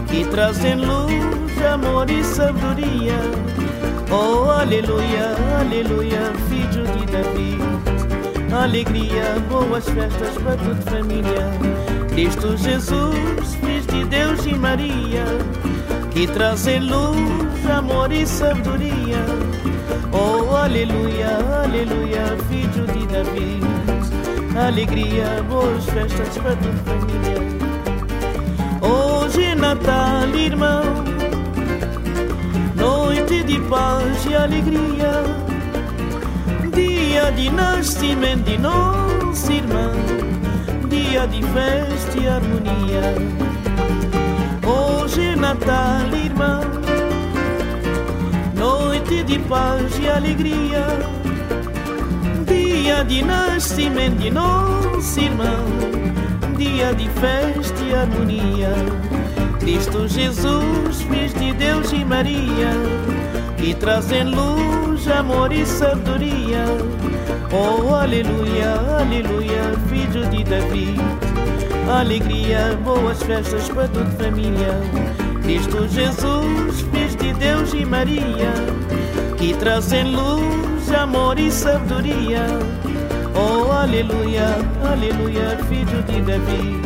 que 0.09 0.25
trazem 0.25 0.75
luz, 0.75 1.61
amor 1.71 2.09
e 2.09 2.23
sabedoria. 2.23 3.19
Oh, 4.11 4.49
aleluia, 4.49 5.35
aleluia, 5.59 6.33
filho 6.49 6.83
de 6.97 7.05
Davi. 7.11 7.57
Alegria, 8.51 9.35
boas 9.47 9.85
festas 9.85 10.37
para 10.43 10.57
toda 10.57 10.81
família. 10.91 11.47
Cristo 12.09 12.57
Jesus, 12.57 13.55
Filho 13.61 13.81
de 13.87 14.05
Deus 14.05 14.45
e 14.45 14.55
Maria, 14.55 15.23
que 16.11 16.27
trazem 16.27 16.79
luz, 16.79 17.69
amor 17.69 18.11
e 18.11 18.25
sabedoria. 18.25 19.23
Oh, 20.11 20.55
aleluia, 20.55 21.37
aleluia, 21.63 22.37
filho 22.49 22.85
de 22.87 23.07
Davi. 23.07 23.59
Alegria, 24.67 25.43
boas 25.47 25.85
festas 25.85 26.37
para 26.37 26.55
toda 26.55 26.77
família. 26.85 27.39
Hoje 28.81 29.43
é 29.43 29.55
Natal, 29.55 30.29
irmão, 30.35 30.83
noite 32.75 33.43
de 33.43 33.59
paz 33.61 34.25
e 34.25 34.35
alegria, 34.35 35.23
dia 36.73 37.31
de 37.31 37.49
nascimento 37.51 38.43
de 38.45 38.57
nosso 38.57 39.51
irmão, 39.51 39.91
dia 40.89 41.27
de 41.27 41.43
festa 41.43 42.17
e 42.17 42.27
harmonia. 42.27 43.48
Hoje 45.09 45.23
é 45.23 45.35
Natal, 45.35 46.05
irmão, 46.13 46.61
noite 48.55 49.23
de 49.23 49.39
paz 49.39 49.97
e 49.97 50.07
alegria, 50.07 50.85
dia 52.45 53.03
de 53.03 53.23
nascimento 53.23 54.17
de 54.17 54.29
nosso 54.29 55.19
irmão, 55.19 55.65
dia 56.55 56.93
de 56.93 57.09
festa 57.09 57.83
e 57.83 57.95
harmonia. 57.95 58.71
Cristo 59.59 60.07
Jesus, 60.07 61.01
Filho 61.01 61.39
de 61.39 61.53
Deus 61.53 61.91
e 61.91 62.05
Maria, 62.05 62.69
que 63.57 63.73
trazem 63.73 64.25
luz, 64.25 65.07
amor 65.07 65.51
e 65.51 65.65
sabedoria. 65.65 66.65
Oh, 67.51 67.95
aleluia, 67.95 68.75
aleluia, 68.99 69.73
filho 69.89 70.29
de 70.29 70.43
Davi. 70.43 71.28
Alegria, 71.89 72.77
boas 72.83 73.21
festas 73.23 73.67
para 73.69 73.87
toda 73.87 74.05
família. 74.11 74.79
Cristo 75.41 75.87
Jesus, 75.87 76.81
Filho 76.81 77.17
de 77.17 77.33
Deus 77.33 77.73
e 77.73 77.83
Maria, 77.83 78.53
que 79.37 79.55
trazem 79.55 80.15
luz, 80.15 80.91
amor 80.93 81.39
e 81.39 81.49
sabedoria. 81.51 82.45
Oh, 83.33 83.71
aleluia, 83.71 84.55
aleluia, 84.87 85.57
filho 85.67 86.03
de 86.03 86.21
Davi. 86.21 86.79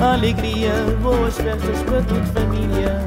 Alegria, 0.00 0.72
boas 1.00 1.36
festas 1.36 1.82
para 1.84 2.02
toda 2.02 2.24
família. 2.26 3.00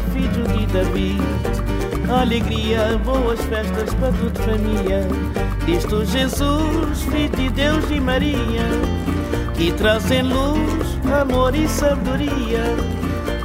Filho 0.00 0.44
de 0.48 0.66
Davi. 0.66 1.18
Alegria, 2.10 2.98
boas 3.04 3.40
festas 3.42 3.92
para 3.94 4.12
toda 4.12 4.42
família. 4.42 5.06
Cristo 5.64 6.04
Jesus, 6.04 7.02
Filho 7.10 7.28
de 7.36 7.50
Deus 7.50 7.90
e 7.90 8.00
Maria, 8.00 8.64
que 9.54 9.72
trazem 9.72 10.22
luz, 10.22 10.98
amor 11.20 11.54
e 11.54 11.68
sabedoria. 11.68 12.62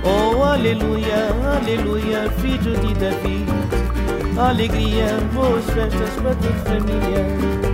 Oh, 0.05 0.43
aleluia, 0.43 1.29
aleluia, 1.57 2.29
filho 2.41 2.77
de 2.77 2.93
Davi. 2.93 3.45
Alegria, 4.37 5.17
boas 5.33 5.65
festas 5.65 6.09
para 6.21 6.35
toda 6.35 6.53
família. 6.63 7.72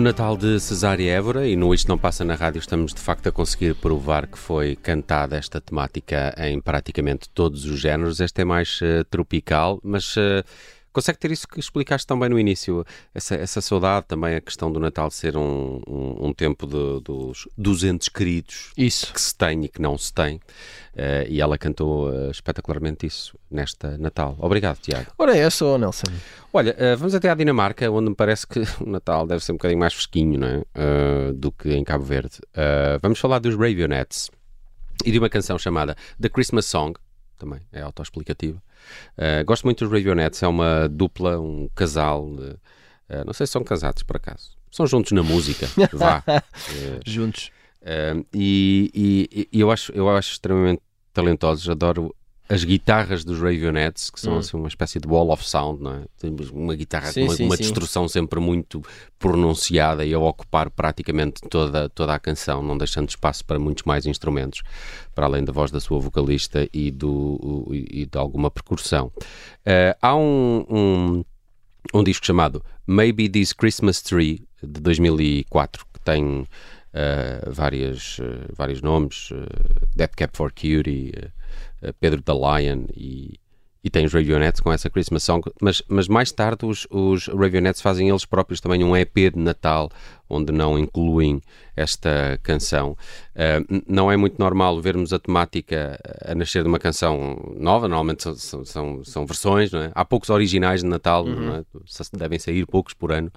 O 0.00 0.02
Natal 0.02 0.34
de 0.34 0.58
Cesária 0.58 1.12
Évora, 1.12 1.46
e 1.46 1.54
no 1.54 1.74
Isto 1.74 1.90
Não 1.90 1.98
Passa 1.98 2.24
na 2.24 2.34
Rádio 2.34 2.58
estamos 2.58 2.94
de 2.94 3.00
facto 3.00 3.26
a 3.26 3.30
conseguir 3.30 3.74
provar 3.74 4.26
que 4.26 4.38
foi 4.38 4.74
cantada 4.74 5.36
esta 5.36 5.60
temática 5.60 6.34
em 6.38 6.58
praticamente 6.58 7.28
todos 7.28 7.66
os 7.66 7.78
géneros. 7.78 8.18
Esta 8.18 8.40
é 8.40 8.44
mais 8.46 8.80
eh, 8.82 9.04
tropical, 9.10 9.78
mas 9.84 10.14
eh, 10.16 10.42
consegue 10.92 11.18
ter 11.18 11.30
isso 11.30 11.46
que 11.46 11.58
explicaste 11.60 12.06
também 12.06 12.28
no 12.28 12.38
início, 12.38 12.84
essa, 13.14 13.34
essa 13.34 13.60
saudade, 13.60 14.06
também 14.06 14.34
a 14.34 14.40
questão 14.40 14.70
do 14.72 14.78
Natal 14.80 15.10
ser 15.10 15.36
um, 15.36 15.80
um, 15.86 16.26
um 16.28 16.32
tempo 16.32 16.66
de- 16.66 17.00
dos, 17.02 17.48
dos 17.56 17.84
entes 17.84 18.08
queridos 18.08 18.72
Isso. 18.76 19.12
que 19.12 19.20
se 19.20 19.34
tem 19.34 19.64
e 19.64 19.68
que 19.68 19.80
não 19.80 19.96
se 19.96 20.12
tem. 20.12 20.40
Eh, 20.96 21.26
e 21.30 21.40
ela 21.40 21.56
cantou 21.56 22.12
eh, 22.12 22.30
espetacularmente 22.30 23.06
isso 23.06 23.38
nesta 23.50 23.96
Natal. 23.98 24.36
Obrigado, 24.40 24.78
Tiago. 24.78 25.12
Ora, 25.16 25.36
é 25.36 25.48
só, 25.48 25.78
Nelson. 25.78 26.08
Olha, 26.52 26.74
eh, 26.76 26.96
vamos 26.96 27.14
até 27.14 27.30
à 27.30 27.34
Dinamarca, 27.34 27.88
onde 27.90 28.10
me 28.10 28.14
parece 28.16 28.46
que 28.46 28.60
o 28.82 28.86
Natal 28.90 29.26
deve 29.26 29.44
ser 29.44 29.52
um 29.52 29.56
bocadinho 29.56 29.78
mais 29.78 29.94
fresquinho 29.94 30.38
não 30.40 30.48
é? 30.48 31.32
Do 31.32 31.52
que 31.52 31.70
em 31.72 31.84
Cabo 31.84 32.04
Verde. 32.04 32.38
Vamos 33.00 33.18
falar 33.20 33.38
dos 33.38 33.54
Ravionettes 33.54 34.30
e 35.04 35.10
de 35.12 35.18
uma 35.18 35.28
canção 35.28 35.58
chamada 35.58 35.96
The 36.20 36.28
Christmas 36.28 36.66
Song, 36.66 36.98
também 37.38 37.60
é 37.72 37.80
autoexplicativa. 37.80 38.60
Eh, 39.16 39.42
gosto 39.44 39.64
muito 39.64 39.84
dos 39.84 39.92
Ravionettes, 39.92 40.42
é 40.42 40.48
uma 40.48 40.88
dupla, 40.88 41.38
um 41.40 41.68
casal. 41.74 42.28
eh, 43.08 43.24
não 43.24 43.32
sei 43.32 43.46
se 43.46 43.52
são 43.52 43.62
casados 43.64 44.02
por 44.02 44.16
acaso. 44.16 44.50
São 44.70 44.86
juntos 44.86 45.12
na 45.12 45.22
música, 45.22 45.68
vá. 45.92 46.22
Eh, 46.72 47.00
Juntos. 47.06 47.50
e, 48.32 48.90
e- 49.32 49.48
e 49.52 49.60
eu, 49.60 49.70
acho, 49.70 49.90
eu 49.92 50.08
acho 50.08 50.32
extremamente 50.32 50.80
talentosos, 51.12 51.68
adoro 51.68 52.14
as 52.50 52.64
guitarras 52.64 53.24
dos 53.24 53.38
Raveonettes, 53.38 54.10
que 54.10 54.18
são 54.20 54.34
Hum. 54.34 54.38
assim 54.38 54.56
uma 54.56 54.66
espécie 54.66 54.98
de 54.98 55.06
wall 55.06 55.30
of 55.30 55.48
sound, 55.48 55.80
não 55.80 55.94
é? 55.94 56.04
Temos 56.18 56.50
uma 56.50 56.74
guitarra 56.74 57.12
Sim, 57.12 57.20
com 57.20 57.26
uma, 57.26 57.36
sim, 57.36 57.44
uma 57.44 57.56
sim. 57.56 57.62
distorção 57.62 58.08
sempre 58.08 58.40
muito 58.40 58.82
pronunciada 59.20 60.04
e 60.04 60.12
a 60.12 60.18
ocupar 60.18 60.68
praticamente 60.68 61.42
toda, 61.48 61.88
toda 61.88 62.12
a 62.12 62.18
canção, 62.18 62.60
não 62.60 62.76
deixando 62.76 63.08
espaço 63.08 63.44
para 63.44 63.56
muitos 63.56 63.84
mais 63.84 64.04
instrumentos, 64.04 64.62
para 65.14 65.26
além 65.26 65.44
da 65.44 65.52
voz 65.52 65.70
da 65.70 65.78
sua 65.78 66.00
vocalista 66.00 66.68
e, 66.74 66.90
do, 66.90 67.68
e 67.72 68.04
de 68.04 68.18
alguma 68.18 68.50
percussão. 68.50 69.12
Eh, 69.64 69.96
há 70.02 70.16
um, 70.16 70.66
um, 70.68 71.24
um 71.94 72.02
disco 72.02 72.26
chamado 72.26 72.64
Maybe 72.84 73.28
This 73.28 73.52
Christmas 73.52 74.02
Tree, 74.02 74.42
de 74.60 74.80
2004, 74.80 75.86
que 75.94 76.00
tem 76.00 76.44
eh, 76.92 77.44
várias, 77.46 78.18
eh, 78.20 78.48
vários 78.56 78.82
nomes, 78.82 79.30
uh, 79.30 79.46
Dead 79.94 80.10
Cap 80.16 80.36
for 80.36 80.50
Cutie, 80.50 81.12
Pedro 82.00 82.22
the 82.22 82.32
Lion 82.32 82.84
e, 82.96 83.38
e 83.82 83.88
tem 83.88 84.04
os 84.04 84.12
Raveonettes 84.12 84.60
com 84.60 84.72
essa 84.72 84.90
Christmas 84.90 85.22
Song, 85.22 85.50
mas, 85.60 85.82
mas 85.88 86.06
mais 86.06 86.30
tarde 86.30 86.66
os, 86.66 86.86
os 86.90 87.28
fazem 87.80 88.10
eles 88.10 88.26
próprios 88.26 88.60
também 88.60 88.84
um 88.84 88.94
EP 88.94 89.32
de 89.34 89.38
Natal, 89.38 89.90
onde 90.28 90.52
não 90.52 90.78
incluem 90.78 91.40
esta 91.74 92.38
canção. 92.42 92.96
Uh, 93.34 93.82
não 93.88 94.12
é 94.12 94.16
muito 94.16 94.38
normal 94.38 94.80
vermos 94.80 95.12
a 95.14 95.18
temática 95.18 95.98
a 96.24 96.34
nascer 96.34 96.62
de 96.62 96.68
uma 96.68 96.78
canção 96.78 97.54
nova, 97.58 97.88
normalmente 97.88 98.22
são, 98.22 98.34
são, 98.34 98.64
são, 98.64 99.04
são 99.04 99.26
versões, 99.26 99.72
é? 99.72 99.90
há 99.94 100.04
poucos 100.04 100.28
originais 100.28 100.82
de 100.82 100.86
Natal, 100.86 101.24
Uhum. 101.24 101.56
é? 101.56 101.64
Devem 102.16 102.38
sair 102.38 102.66
poucos 102.66 102.92
por 102.92 103.12
ano, 103.12 103.28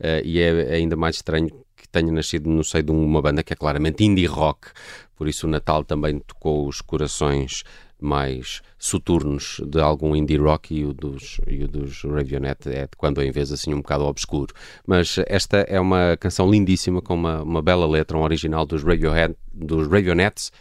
uh, 0.00 0.24
e 0.24 0.40
é 0.40 0.74
ainda 0.74 0.96
mais 0.96 1.16
estranho 1.16 1.48
que 1.76 1.88
tenha 1.88 2.10
nascido 2.12 2.48
no 2.50 2.64
seio 2.64 2.82
de 2.82 2.90
uma 2.90 3.22
banda 3.22 3.42
que 3.42 3.52
é 3.52 3.56
claramente 3.56 4.04
indie 4.04 4.26
rock, 4.26 4.68
por 5.16 5.28
isso 5.28 5.46
o 5.46 5.50
Natal 5.50 5.84
também 5.84 6.18
tocou 6.18 6.66
os 6.66 6.80
corações 6.80 7.62
mais 8.02 8.62
soturnos 8.78 9.60
de 9.64 9.80
algum 9.80 10.14
indie 10.14 10.36
rock 10.36 10.74
e 10.74 10.84
o 10.84 10.92
dos, 10.92 11.40
e 11.46 11.64
o 11.64 11.68
dos 11.68 12.02
Raveonet 12.02 12.68
é 12.68 12.82
de 12.82 12.96
quando 12.96 13.22
em 13.22 13.30
vez 13.30 13.52
assim 13.52 13.72
um 13.72 13.78
bocado 13.78 14.04
obscuro. 14.04 14.54
Mas 14.86 15.16
esta 15.26 15.58
é 15.58 15.80
uma 15.80 16.16
canção 16.18 16.50
lindíssima 16.50 17.00
com 17.00 17.14
uma, 17.14 17.42
uma 17.42 17.62
bela 17.62 17.86
letra, 17.86 18.16
um 18.16 18.22
original 18.22 18.66
dos, 18.66 18.82
Radiohead, 18.82 19.34
dos 19.52 19.86
Raveonettes, 19.88 20.52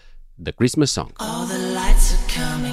The 0.43 0.51
Christmas 0.51 0.91
Song. 0.91 1.11
All 1.19 1.45
the 1.47 1.57
lights 1.73 2.13
are 2.13 2.33
coming 2.33 2.70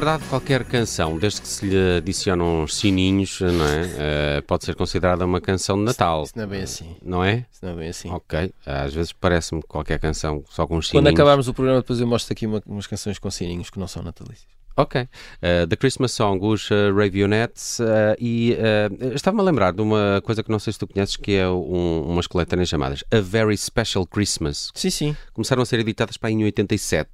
verdade, 0.00 0.24
qualquer 0.30 0.64
canção, 0.64 1.18
desde 1.18 1.40
que 1.42 1.48
se 1.48 1.66
lhe 1.66 1.96
adicionam 1.98 2.66
sininhos, 2.66 3.38
não 3.40 3.66
é? 3.66 3.90
Eh, 3.98 4.40
pode 4.46 4.64
ser 4.64 4.74
considerada 4.74 5.24
uma 5.26 5.40
canção 5.40 5.76
de 5.76 5.84
Natal. 5.84 6.22
Isso 6.22 6.32
não 6.36 6.44
é 6.44 6.46
bem 6.46 6.62
assim. 6.62 6.96
Não 7.02 7.22
é? 7.24 7.46
Isso 7.52 7.64
não 7.64 7.72
é 7.72 7.74
bem 7.76 7.88
assim. 7.88 8.10
Ok. 8.10 8.52
Às 8.64 8.94
vezes 8.94 9.12
parece-me 9.12 9.60
que 9.60 9.68
qualquer 9.68 9.98
canção 9.98 10.42
só 10.48 10.66
com 10.66 10.76
os 10.78 10.88
sininhos. 10.88 11.04
Quando 11.04 11.14
acabarmos 11.14 11.48
o 11.48 11.54
programa, 11.54 11.80
depois 11.80 12.00
eu 12.00 12.06
mostro 12.06 12.32
aqui 12.32 12.46
uma- 12.46 12.62
umas 12.66 12.86
canções 12.86 13.18
com 13.18 13.30
sininhos 13.30 13.68
que 13.68 13.78
não 13.78 13.86
são 13.86 14.02
natalícias. 14.02 14.48
Ok. 14.76 15.02
Uh, 15.02 15.66
The 15.68 15.76
Christmas 15.76 16.12
Song, 16.12 16.42
os 16.46 16.70
uh, 16.70 16.74
Raveonettes. 16.96 17.80
uh, 17.80 18.16
e 18.18 18.54
uh, 18.54 19.14
estava-me 19.14 19.42
a 19.42 19.44
lembrar 19.44 19.72
de 19.74 19.82
uma 19.82 20.22
coisa 20.24 20.42
que 20.42 20.50
não 20.50 20.58
sei 20.58 20.72
se 20.72 20.78
tu 20.78 20.86
conheces, 20.86 21.16
que 21.16 21.32
é 21.32 21.46
um, 21.48 22.04
umas 22.08 22.26
coletâneas 22.26 22.68
chamadas 22.70 23.04
A 23.10 23.20
Very 23.20 23.56
Special 23.58 24.06
Christmas. 24.06 24.70
Sim, 24.74 24.88
sim. 24.88 25.16
Começaram 25.34 25.62
a 25.62 25.66
ser 25.66 25.78
editadas 25.80 26.16
para 26.16 26.30
em 26.30 26.42
87. 26.44 27.10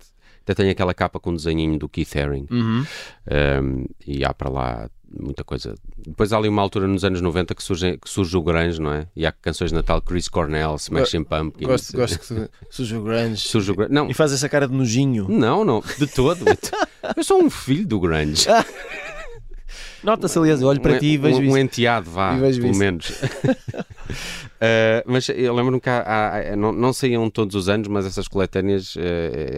Até 0.46 0.54
tem 0.62 0.70
aquela 0.70 0.94
capa 0.94 1.18
com 1.18 1.30
um 1.30 1.34
desenhinho 1.34 1.76
do 1.76 1.88
Keith 1.88 2.14
Haring. 2.14 2.46
Uhum. 2.48 2.86
Um, 3.28 3.84
e 4.06 4.24
há 4.24 4.32
para 4.32 4.48
lá 4.48 4.88
muita 5.18 5.42
coisa. 5.42 5.74
Depois 5.98 6.32
há 6.32 6.36
ali 6.36 6.48
uma 6.48 6.62
altura 6.62 6.86
nos 6.86 7.04
anos 7.04 7.20
90 7.20 7.52
que 7.52 7.62
surge, 7.64 7.98
que 7.98 8.08
surge 8.08 8.36
o 8.36 8.42
grunge, 8.42 8.80
não 8.80 8.92
é? 8.92 9.08
E 9.16 9.26
há 9.26 9.32
canções 9.32 9.70
de 9.70 9.74
Natal, 9.74 10.00
Chris 10.00 10.28
Cornell, 10.28 10.76
Smashing 10.76 11.24
Pumpkins. 11.24 11.66
Gosto, 11.66 11.96
gosto 11.96 12.18
que 12.20 12.48
surge 12.70 12.94
o 12.94 13.02
grunge. 13.02 13.42
Surge 13.48 13.72
o 13.72 13.74
grunge. 13.74 13.92
Não, 13.92 14.08
E 14.08 14.14
faz 14.14 14.32
essa 14.32 14.48
cara 14.48 14.68
de 14.68 14.74
nojinho. 14.74 15.26
não, 15.28 15.64
não, 15.64 15.82
de 15.98 16.06
todo. 16.06 16.44
Eu 17.16 17.24
sou 17.24 17.42
um 17.42 17.50
filho 17.50 17.84
do 17.84 17.98
grunge. 17.98 18.46
Nota-se, 20.04 20.38
aliás, 20.38 20.62
eu 20.62 20.68
olho 20.68 20.80
para 20.80 20.94
um, 20.94 20.98
ti 20.98 21.06
e 21.06 21.18
vejo 21.18 21.38
um, 21.38 21.42
isso. 21.42 21.54
um 21.54 21.58
enteado, 21.58 22.08
vá, 22.08 22.36
pelo 22.36 22.46
isso. 22.48 22.78
menos. 22.78 23.10
Uh, 24.56 25.02
mas 25.06 25.28
eu 25.28 25.54
lembro-me 25.54 25.80
que 25.80 25.88
há- 25.90 26.52
há- 26.52 26.56
não, 26.56 26.72
não 26.72 26.92
saíam 26.92 27.28
todos 27.30 27.54
os 27.54 27.68
anos, 27.68 27.88
mas 27.88 28.06
essas 28.06 28.26
coletâneas 28.28 28.96
uh, 28.96 29.00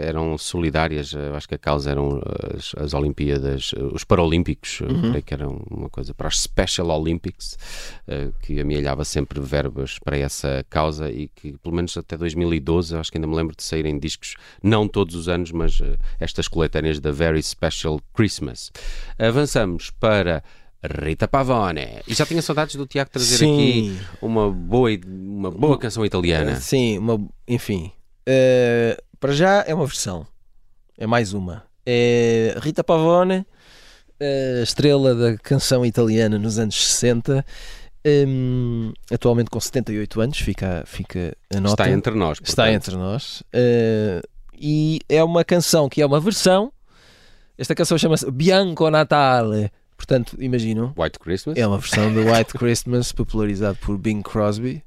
eram 0.03 0.37
solidárias. 0.37 1.13
Eu 1.13 1.35
acho 1.37 1.49
que 1.49 1.55
a 1.55 1.59
causa 1.59 1.91
eram 1.91 2.21
as, 2.57 2.73
as 2.77 2.95
Olimpíadas, 2.95 3.73
os 3.93 4.05
Paralímpicos, 4.05 4.81
uh, 4.81 4.85
Uhum. 4.85 5.11
creio 5.11 5.23
que 5.23 5.35
eram 5.35 5.63
uma 5.71 5.89
coisa 5.89 6.13
para 6.15 6.29
as 6.29 6.41
Special 6.41 6.89
Olympics, 6.89 7.57
uh, 8.09 8.33
que 8.43 8.59
amealhava 8.61 9.05
sempre 9.05 9.41
verbas 9.41 9.99
para 10.01 10.17
essa 10.19 10.65
causa 10.69 11.11
e 11.11 11.29
que, 11.29 11.57
pelo 11.59 11.75
menos 11.75 11.97
até 11.97 12.17
2012, 12.17 12.95
eu 12.95 13.01
acho 13.01 13.11
que 13.13 13.19
ainda 13.19 13.27
me 13.29 13.37
lembro 13.37 13.55
de 13.57 13.63
saírem 13.63 13.99
discos, 13.99 14.35
não 14.63 14.89
todos 14.89 15.15
os 15.15 15.29
anos, 15.29 15.53
mas 15.53 15.81
estas 16.19 16.49
coletâneas 16.49 16.99
da 17.01 17.13
Very 17.13 17.43
Special 17.43 18.01
Christmas. 18.15 18.73
Avançamos 19.19 19.91
para 19.91 20.43
Rita 20.83 21.27
Pavone. 21.27 22.01
E 22.07 22.15
já 22.15 22.25
tinha 22.25 22.41
saudades 22.43 22.77
do 22.77 22.87
Tiago 22.87 23.11
trazer 23.11 23.39
Sim. 23.39 23.55
aqui 23.55 24.01
uma 24.23 24.51
boa, 24.51 24.91
uma 25.07 25.51
boa 25.51 25.79
canção 25.79 26.05
italiana. 26.05 26.53
Uh, 26.53 26.61
Sim, 26.61 26.99
uma, 26.99 27.29
enfim. 27.47 27.93
Uh, 28.29 29.03
para 29.19 29.33
já 29.33 29.65
é 29.67 29.75
uma 29.75 29.87
versão. 29.87 30.27
É 30.97 31.07
mais 31.07 31.33
uma. 31.33 31.65
É 31.85 32.55
Rita 32.61 32.85
Pavone, 32.85 33.39
uh, 33.39 34.63
estrela 34.63 35.15
da 35.15 35.37
canção 35.39 35.85
italiana 35.85 36.39
nos 36.39 36.59
anos 36.59 36.75
60 36.95 37.45
hum, 38.27 38.93
atualmente 39.11 39.51
com 39.51 39.61
78 39.61 40.21
anos, 40.21 40.39
fica, 40.39 40.83
fica 40.87 41.37
a 41.55 41.61
nota. 41.61 41.83
Está 41.83 41.91
entre 41.91 42.15
nós. 42.15 42.39
Está 42.43 42.65
portanto. 42.65 42.75
entre 42.75 42.97
nós. 42.97 43.41
Uh, 43.55 44.27
e 44.55 45.01
é 45.09 45.23
uma 45.23 45.45
canção 45.45 45.89
que 45.89 46.03
é 46.03 46.07
uma 46.07 46.21
versão. 46.21 46.73
Esta 47.57 47.75
canção 47.75 47.99
chama-se 47.99 48.31
Bianco 48.31 48.89
Natale. 48.91 49.71
Portanto, 49.99 50.37
imaginam. 50.41 50.95
White 50.97 51.19
Christmas. 51.19 51.59
É 51.59 51.67
uma 51.67 51.77
versão 51.79 52.15
do 52.15 52.21
White 52.21 52.55
Christmas 52.57 53.13
popularizado 53.13 53.77
por 53.83 53.99
Bing 53.99 54.23
Crosby. 54.23 54.83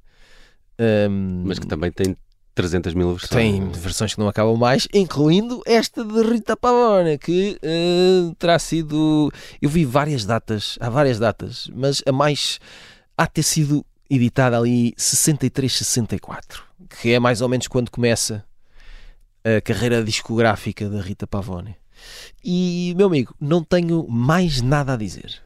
Um, 0.80 1.44
Mas 1.46 1.60
que 1.60 1.68
também 1.68 1.92
tem 1.92 2.18
300 2.56 2.94
mil 2.94 3.12
versões. 3.16 3.30
tem 3.30 3.70
versões 3.72 4.14
que 4.16 4.20
não 4.20 4.28
acabam 4.28 4.58
mais, 4.58 4.88
incluindo 4.94 5.62
esta 5.66 6.04
de 6.04 6.24
Rita 6.24 6.58
Pavone, 6.58 7.18
que 7.20 7.60
eh, 7.62 8.34
terá 8.40 8.58
sido. 8.58 9.32
Eu 9.62 9.70
vi 9.70 9.86
várias 9.86 10.26
datas, 10.26 10.78
há 10.80 10.90
várias 10.90 11.20
datas, 11.20 11.70
mas 11.76 12.02
a 12.06 12.12
mais 12.12 12.60
há 13.18 13.26
de 13.26 13.32
ter 13.34 13.44
sido 13.44 13.86
editada 14.10 14.58
ali 14.58 14.94
63, 14.98 15.72
64, 15.72 16.64
que 17.02 17.12
é 17.12 17.20
mais 17.20 17.42
ou 17.42 17.50
menos 17.50 17.68
quando 17.68 17.92
começa 17.92 18.44
a 19.44 19.62
carreira 19.62 20.04
discográfica 20.04 20.90
da 20.90 21.02
Rita 21.02 21.28
Pavone. 21.28 21.76
E, 22.44 22.94
meu 22.98 23.08
amigo, 23.08 23.36
não 23.40 23.64
tenho 23.64 24.08
mais 24.08 24.62
nada 24.62 24.94
a 24.94 24.98
dizer. 24.98 25.42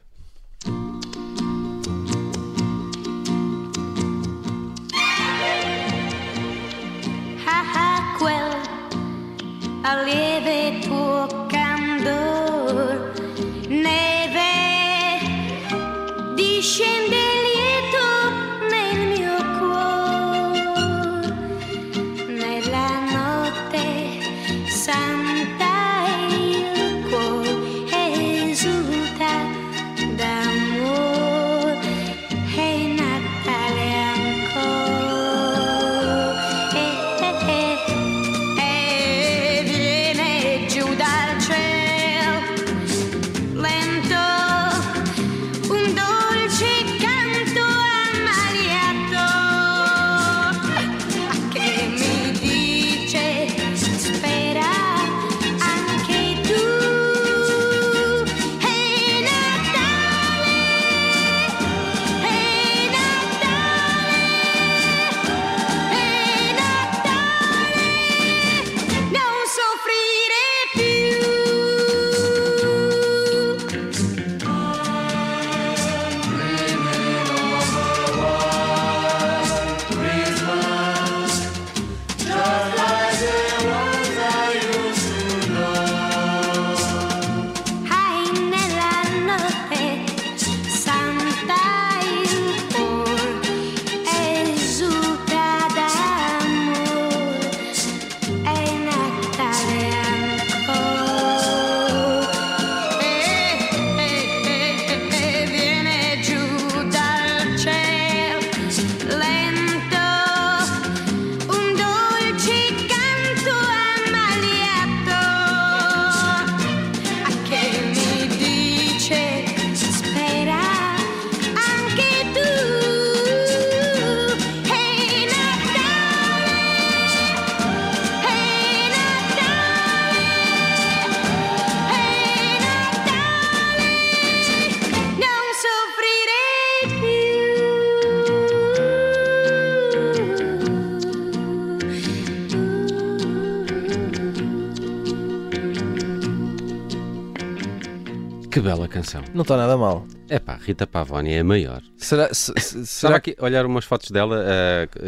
Canção. 148.96 149.22
Não 149.34 149.42
está 149.42 149.56
nada 149.56 149.76
mal. 149.76 150.06
É 150.28 150.38
pá, 150.38 150.58
Rita 150.60 150.86
Pavoni 150.86 151.32
é 151.32 151.40
a 151.40 151.44
maior. 151.44 151.80
Será, 151.96 152.32
se- 152.34 152.52
será 152.84 153.16
a 153.38 153.44
olhar 153.44 153.64
umas 153.64 153.84
fotos 153.84 154.10
dela, 154.10 154.44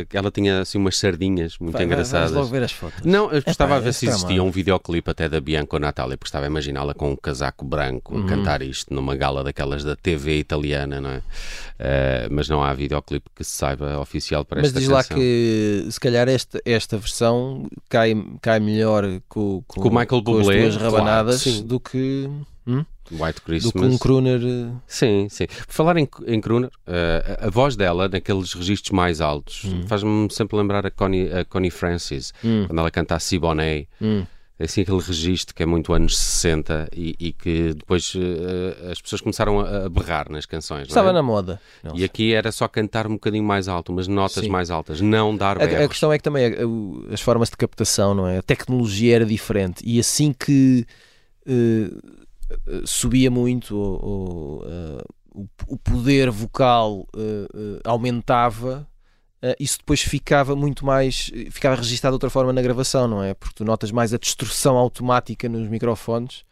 que 0.08 0.16
ela 0.16 0.30
tinha 0.30 0.60
assim 0.60 0.78
umas 0.78 0.96
sardinhas 0.96 1.58
muito 1.58 1.74
Vai, 1.74 1.84
engraçadas. 1.84 2.30
vamos 2.30 2.46
logo 2.48 2.52
ver 2.58 2.64
as 2.64 2.72
fotos. 2.72 3.04
Não, 3.04 3.30
eu 3.32 3.38
Epá, 3.38 3.50
estava 3.50 3.76
a 3.76 3.80
ver 3.80 3.92
se 3.92 4.06
existia 4.06 4.28
tramado. 4.28 4.48
um 4.48 4.50
videoclipe 4.52 5.10
até 5.10 5.28
da 5.28 5.40
Bianca 5.40 5.78
Natália, 5.78 6.16
porque 6.16 6.28
estava 6.28 6.46
a 6.46 6.48
imaginá-la 6.48 6.94
com 6.94 7.10
um 7.12 7.16
casaco 7.16 7.64
branco 7.64 8.14
Uhum. 8.14 8.24
a 8.24 8.28
cantar 8.28 8.62
isto 8.62 8.94
numa 8.94 9.16
gala 9.16 9.42
daquelas 9.42 9.82
da 9.84 9.96
TV 9.96 10.38
italiana, 10.38 11.00
não 11.00 11.10
é? 11.10 11.22
Eh, 11.78 12.28
mas 12.30 12.48
não 12.48 12.62
há 12.62 12.72
videoclipe 12.74 13.28
que 13.34 13.42
se 13.44 13.50
saiba 13.52 13.98
oficial 14.00 14.44
para 14.44 14.58
Mas 14.60 14.68
esta 14.68 14.80
diz 14.80 14.88
lá 14.88 15.02
canção. 15.02 15.16
que 15.16 15.86
se 15.90 16.00
calhar 16.00 16.28
esta, 16.28 16.60
esta 16.64 16.96
versão 16.96 17.66
cai, 17.88 18.14
cai 18.40 18.60
melhor 18.60 19.04
com, 19.28 19.62
com, 19.66 19.80
Com 19.82 19.88
o 19.88 19.90
Michael 19.90 20.22
com 20.22 20.38
as 20.38 20.46
Bublé, 20.46 20.60
duas 20.68 20.76
claro, 20.76 21.26
do 21.28 21.38
sim. 21.38 21.66
do 21.66 21.80
que 21.80 22.28
hum? 22.66 22.84
White 23.10 23.36
do 23.36 23.42
Christmas. 23.42 23.72
que 23.72 23.94
um 23.94 23.98
crooner. 23.98 24.40
eh, 24.42 24.70
Sim, 24.86 25.28
sim. 25.30 25.46
Por 25.46 25.72
falar 25.72 25.96
em, 25.96 26.08
em 26.26 26.40
crooner, 26.40 26.70
eh, 26.86 27.38
a, 27.42 27.50
voz 27.50 27.76
dela, 27.76 28.08
naqueles 28.08 28.52
registros 28.52 28.90
mais 28.92 29.20
altos, 29.20 29.62
faz-me 29.86 30.28
sempre 30.30 30.56
lembrar 30.56 30.84
a 30.86 30.90
Connie, 30.90 31.32
a 31.32 31.44
Connie 31.44 31.70
Francis, 31.70 32.32
Hum. 32.44 32.64
quando 32.66 32.78
ela 32.78 32.90
canta 32.90 33.14
a 33.14 33.18
Siboney. 33.18 33.88
Hum. 34.00 34.24
É 34.60 34.64
assim 34.64 34.80
aquele 34.80 34.98
registro 34.98 35.54
que 35.54 35.62
é 35.62 35.66
muito 35.66 35.92
anos 35.92 36.18
60 36.18 36.88
e, 36.92 37.14
e 37.20 37.32
que 37.32 37.74
depois 37.74 38.12
eh, 38.16 38.90
as 38.90 39.00
pessoas 39.00 39.20
começaram 39.20 39.60
a, 39.60 39.84
a 39.84 39.88
berrar 39.88 40.28
nas 40.28 40.46
canções. 40.46 40.80
não 40.80 40.88
Estava 40.88 41.10
é? 41.10 41.12
na 41.12 41.22
moda. 41.22 41.60
E 41.94 42.02
aqui 42.02 42.34
era 42.34 42.50
só 42.50 42.66
cantar 42.66 43.06
um 43.06 43.12
bocadinho 43.12 43.44
mais 43.44 43.68
alto, 43.68 43.92
umas 43.92 44.08
notas 44.08 44.42
Sim. 44.42 44.50
mais 44.50 44.68
altas, 44.68 45.00
não 45.00 45.36
dar 45.36 45.62
A, 45.62 45.84
a 45.84 45.88
questão 45.88 46.12
é 46.12 46.18
que 46.18 46.24
também 46.24 46.52
o- 46.64 47.06
as 47.12 47.20
formas 47.20 47.50
de 47.50 47.56
captação, 47.56 48.16
não 48.16 48.26
é? 48.26 48.38
A 48.38 48.42
tecnologia 48.42 49.14
era 49.14 49.24
diferente 49.24 49.80
e 49.86 50.00
assim 50.00 50.32
que 50.32 50.84
eh, 51.46 51.90
subia 52.84 53.30
muito 53.30 53.76
ou, 53.76 54.04
ou, 54.04 54.64
eh, 54.66 55.04
o, 55.34 55.46
o 55.68 55.76
poder 55.78 56.30
vocal 56.30 57.06
eh, 57.16 57.48
eh, 57.54 57.80
aumentava, 57.84 58.88
eh, 59.42 59.56
isso 59.60 59.78
depois 59.78 60.00
ficava 60.00 60.56
muito 60.56 60.84
mais, 60.84 61.30
eh, 61.34 61.50
ficava 61.50 61.76
registado 61.76 62.12
de 62.12 62.16
outra 62.16 62.30
forma 62.30 62.52
na 62.52 62.62
gravação, 62.62 63.06
não 63.06 63.22
é? 63.22 63.34
Porque 63.34 63.54
tu 63.54 63.64
notas 63.64 63.90
mais 63.92 64.12
a 64.12 64.18
distorção 64.18 64.76
automática 64.76 65.48
nos 65.48 65.68
microfones 65.68 66.44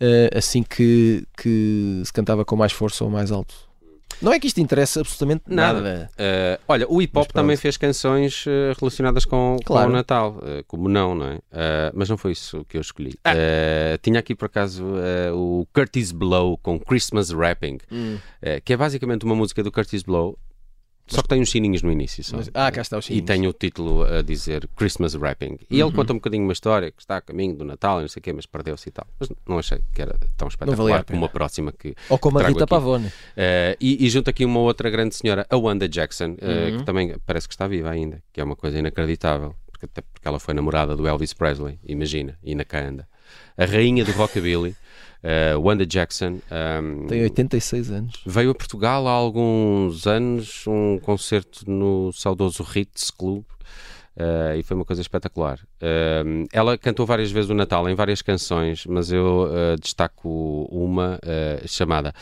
eh, 0.00 0.30
assim 0.36 0.62
que, 0.62 1.26
que 1.36 2.02
se 2.04 2.12
cantava 2.12 2.44
com 2.44 2.56
mais 2.56 2.72
força 2.72 3.04
ou 3.04 3.10
mais 3.10 3.30
alto. 3.32 3.54
Não 4.22 4.32
é 4.32 4.38
que 4.40 4.46
isto 4.46 4.60
interessa 4.60 5.00
absolutamente 5.00 5.42
nada. 5.46 5.80
Nada. 5.80 6.10
Eh, 6.16 6.58
olha, 6.68 6.86
o 6.88 7.00
hip 7.02 7.16
hop 7.18 7.30
também 7.32 7.56
fez 7.56 7.76
canções 7.76 8.44
eh, 8.46 8.72
relacionadas 8.78 9.24
com, 9.24 9.56
com 9.58 9.64
Claro. 9.64 9.90
o 9.90 9.92
Natal, 9.92 10.38
eh, 10.44 10.64
como 10.66 10.88
não, 10.88 11.14
não 11.14 11.26
é? 11.26 11.38
Eh, 11.52 11.92
mas 11.94 12.08
não 12.08 12.16
foi 12.16 12.32
isso 12.32 12.64
que 12.68 12.76
eu 12.76 12.80
escolhi. 12.80 13.14
Ah. 13.24 13.32
Tinha 14.02 14.20
aqui 14.20 14.34
por 14.34 14.46
acaso 14.46 14.84
o 15.34 15.66
Curtis 15.72 16.12
Blow 16.12 16.58
com 16.58 16.78
Christmas 16.78 17.30
Rapping, 17.30 17.78
Hum. 17.90 18.18
que 18.64 18.72
é 18.72 18.76
basicamente 18.76 19.24
uma 19.24 19.34
música 19.34 19.62
do 19.62 19.70
Curtis 19.72 20.02
Blow 20.02 20.38
Só 21.06 21.20
que 21.20 21.28
tem 21.28 21.40
uns 21.40 21.50
sininhos 21.50 21.82
no 21.82 21.92
início. 21.92 22.24
Só. 22.24 22.38
Mas- 22.38 22.50
ah, 22.54 22.72
cá 22.72 22.80
está 22.80 22.96
os 22.96 23.04
E 23.04 23.08
sininhos. 23.08 23.26
tem 23.26 23.46
o 23.46 23.52
título 23.52 24.04
a 24.04 24.22
dizer 24.22 24.66
Christmas 24.74 25.14
Wrapping. 25.14 25.58
E 25.68 25.74
ele 25.74 25.82
Uhum. 25.84 25.92
conta 25.92 26.12
um 26.14 26.16
bocadinho 26.16 26.44
uma 26.44 26.52
história 26.54 26.90
que 26.90 27.02
está 27.02 27.18
a 27.18 27.20
caminho 27.20 27.54
do 27.54 27.64
Natal 27.64 27.98
e 27.98 28.02
não 28.02 28.08
sei 28.08 28.20
o 28.20 28.22
quê, 28.22 28.32
mas 28.32 28.46
perdeu-se 28.46 28.88
e 28.88 28.92
tal. 28.92 29.06
Mas 29.20 29.28
não 29.46 29.58
achei 29.58 29.80
que 29.94 30.00
era 30.00 30.16
tão 30.36 30.48
espetacular 30.48 31.04
como 31.04 31.24
a 31.26 31.28
próxima 31.28 31.72
que. 31.72 31.94
Ou 32.08 32.18
como 32.18 32.38
a 32.38 32.42
Rita 32.48 32.64
aqui. 32.64 32.70
Pavone. 32.70 33.12
Eh, 33.36 33.76
e, 33.80 34.06
e 34.06 34.08
junto 34.08 34.30
aqui 34.30 34.44
uma 34.46 34.60
outra 34.60 34.88
grande 34.88 35.14
senhora, 35.14 35.46
a 35.50 35.56
Wanda 35.58 35.86
Jackson, 35.88 36.36
eh, 36.40 36.70
Uhum. 36.70 36.78
que 36.78 36.84
também 36.84 37.14
parece 37.26 37.46
que 37.48 37.52
está 37.54 37.66
viva 37.66 37.90
ainda, 37.90 38.22
que 38.32 38.40
é 38.40 38.44
uma 38.44 38.56
coisa 38.56 38.78
inacreditável, 38.78 39.54
porque, 39.70 39.84
até 39.84 40.00
porque 40.00 40.26
ela 40.26 40.40
foi 40.40 40.54
namorada 40.54 40.96
do 40.96 41.06
Elvis 41.06 41.34
Presley, 41.34 41.78
imagina, 41.84 42.38
e 42.42 42.54
na 42.54 42.64
cá 42.64 42.80
anda. 42.80 43.06
A 43.58 43.64
rainha 43.66 44.04
do 44.04 44.12
rockabilly, 44.12 44.74
eh, 45.24 45.56
Wanda 45.56 45.86
Jackson. 45.86 46.38
ehm, 46.50 47.06
Tem 47.08 47.22
86 47.22 47.90
anos. 47.90 48.22
Veio 48.26 48.50
a 48.50 48.54
Portugal 48.54 49.08
há 49.08 49.10
alguns 49.12 50.06
anos, 50.06 50.64
um 50.66 50.98
concerto 51.00 51.68
no 51.68 52.12
saudoso 52.12 52.62
Ritz 52.62 53.10
Club. 53.10 53.42
eh, 54.16 54.58
e 54.58 54.62
foi 54.62 54.76
uma 54.76 54.84
coisa 54.84 55.02
espetacular. 55.02 55.58
Eh, 55.80 56.22
ela 56.52 56.78
cantou 56.78 57.04
várias 57.04 57.32
vezes 57.32 57.50
o 57.50 57.54
Natal 57.54 57.88
em 57.88 57.94
várias 57.96 58.22
canções, 58.22 58.86
mas 58.86 59.10
eu 59.10 59.48
eh, 59.52 59.76
destaco 59.80 60.68
uma 60.70 61.18
chamada 61.66 62.12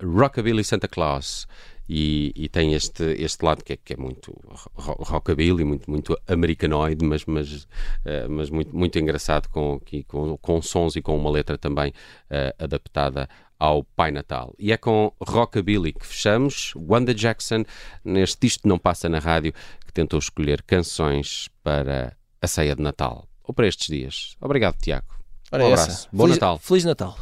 Rockabilly 0.00 0.62
Santa 0.62 0.86
Claus. 0.86 1.48
E, 1.88 2.32
e 2.34 2.48
tem 2.48 2.74
este, 2.74 3.04
este 3.22 3.44
lado 3.44 3.62
que 3.62 3.74
é, 3.74 3.76
que 3.76 3.92
é 3.92 3.96
muito 3.96 4.32
ro- 4.74 4.96
rockabilly, 5.04 5.64
muito, 5.64 5.88
muito 5.90 6.18
americanoide, 6.26 7.04
mas, 7.04 7.24
mas, 7.26 7.68
eh, 8.04 8.26
mas 8.28 8.50
muito, 8.50 8.76
muito 8.76 8.98
engraçado, 8.98 9.48
com, 9.48 9.80
com, 10.08 10.36
com 10.36 10.62
sons 10.62 10.96
e 10.96 11.02
com 11.02 11.16
uma 11.16 11.30
letra 11.30 11.56
também 11.56 11.92
eh, 12.28 12.54
adaptada 12.58 13.28
ao 13.58 13.84
Pai 13.84 14.10
Natal. 14.10 14.52
E 14.58 14.72
é 14.72 14.76
com 14.76 15.12
Rockabilly 15.20 15.92
que 15.92 16.04
fechamos. 16.06 16.72
Wanda 16.76 17.14
Jackson, 17.14 17.64
neste 18.04 18.46
Isto 18.46 18.66
Não 18.68 18.78
Passa 18.78 19.08
na 19.08 19.18
Rádio, 19.18 19.52
que 19.86 19.92
tentou 19.92 20.18
escolher 20.18 20.62
canções 20.62 21.48
para 21.62 22.16
a 22.42 22.46
ceia 22.46 22.74
de 22.74 22.82
Natal, 22.82 23.26
ou 23.44 23.54
para 23.54 23.66
estes 23.68 23.86
dias. 23.86 24.36
Obrigado, 24.40 24.76
Tiago. 24.78 25.06
Ora, 25.52 25.64
um 25.64 25.72
essa. 25.72 25.82
abraço. 25.84 26.08
Bom 26.12 26.24
Feliz- 26.24 26.36
Natal. 26.36 26.58
Feliz 26.58 26.84
Natal. 26.84 27.16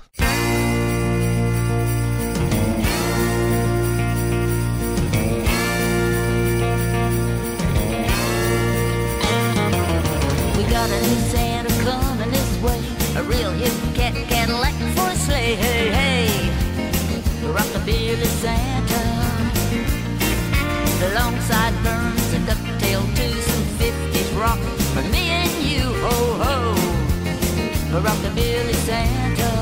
Got 10.75 10.91
a 10.91 11.01
new 11.03 11.20
Santa 11.31 11.70
coming 11.85 12.33
this 12.33 12.61
way. 12.61 12.81
A 13.14 13.22
real 13.22 13.53
hip 13.53 13.72
cat 13.95 14.12
Cadillac 14.29 14.75
for 14.97 15.09
a 15.09 15.14
sleigh. 15.14 15.55
Hey, 15.55 15.89
hey. 15.99 16.27
Rockabilly 17.47 18.27
Santa. 18.43 19.03
The 20.99 21.14
long 21.14 21.39
sideburns, 21.43 22.33
a 22.35 22.41
ducktail 22.49 23.03
too, 23.14 23.35
some 23.51 23.64
50s 23.79 24.37
rock 24.37 24.59
for 24.95 25.03
me 25.14 25.29
and 25.41 25.62
you. 25.62 25.85
Ho, 26.07 26.16
ho. 26.43 26.75
Rockabilly 28.01 28.75
Santa. 28.89 29.53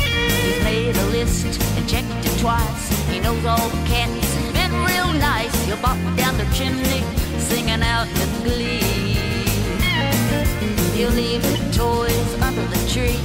He's 0.00 0.64
made 0.64 0.96
a 0.96 1.06
list 1.10 1.60
and 1.76 1.86
checked 1.86 2.24
it 2.24 2.40
twice. 2.40 2.88
He 3.10 3.20
knows 3.20 3.44
all 3.44 3.68
the 3.68 3.86
cats 3.86 4.34
been 4.54 4.72
real 4.86 5.12
nice. 5.12 5.54
He'll 5.66 5.76
bop 5.82 5.98
down 6.16 6.38
the 6.38 6.48
chimney, 6.54 7.02
singing 7.38 7.82
out 7.82 8.08
with 8.14 8.44
glee. 8.44 8.87
He'll 10.98 11.10
leave 11.10 11.42
the 11.42 11.58
toys 11.72 12.42
under 12.42 12.66
the 12.66 12.88
tree. 12.90 13.20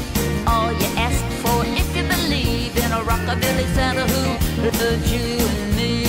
All 0.45 0.71
you 0.71 0.85
ask 0.95 1.25
for 1.41 1.65
if 1.65 1.97
you 1.97 2.03
believe 2.03 2.77
in 2.77 2.91
a 2.91 3.01
rockabilly 3.01 3.65
Santa 3.73 4.05
who 4.05 4.61
loves 4.61 5.11
you 5.11 5.39
and 5.39 5.75
me. 5.75 6.05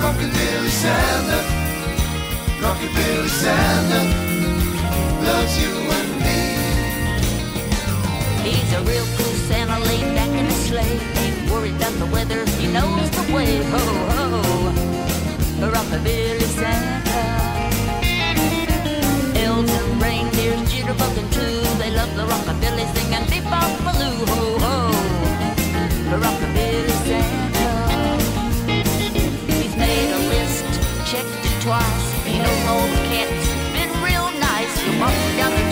Rockabilly 0.00 0.70
Santa, 0.70 1.40
Rockabilly 2.62 3.28
Santa, 3.28 4.00
loves 5.26 5.62
you 5.62 5.77
real 8.88 9.04
cool 9.16 9.34
Santa 9.48 9.78
laid 9.84 10.14
back 10.16 10.32
in 10.40 10.46
his 10.46 10.60
sleigh. 10.66 10.98
Ain't 11.20 11.50
worried 11.50 11.76
about 11.76 11.92
the 12.02 12.06
weather, 12.06 12.44
he 12.58 12.66
knows 12.72 13.10
the 13.18 13.24
way. 13.34 13.62
Ho, 13.72 13.84
ho, 14.12 14.22
rockabilly 15.74 16.48
Santa. 16.58 17.20
Elves 19.44 19.72
and 19.78 20.02
reindeers, 20.02 20.62
jitterbugging 20.72 21.30
too. 21.36 21.56
They 21.80 21.90
love 21.90 22.12
the 22.16 22.24
rockabilly 22.32 22.86
singing 22.94 23.26
beep 23.30 23.44
bop 23.52 23.70
baloo. 23.84 24.18
Ho, 24.32 24.42
ho, 24.64 24.76
rockabilly 26.24 26.96
Santa. 27.06 27.70
He's 29.60 29.76
made 29.76 30.10
a 30.18 30.22
list, 30.32 30.68
checked 31.10 31.44
it 31.48 31.56
twice. 31.64 32.06
He 32.24 32.38
knows 32.38 32.62
all 32.72 32.86
the 32.94 33.02
cats, 33.12 33.44
been 33.74 33.92
real 34.02 34.28
nice. 34.40 34.72
He'll 34.80 34.98
walk 35.00 35.18
down 35.36 35.52
the 35.58 35.67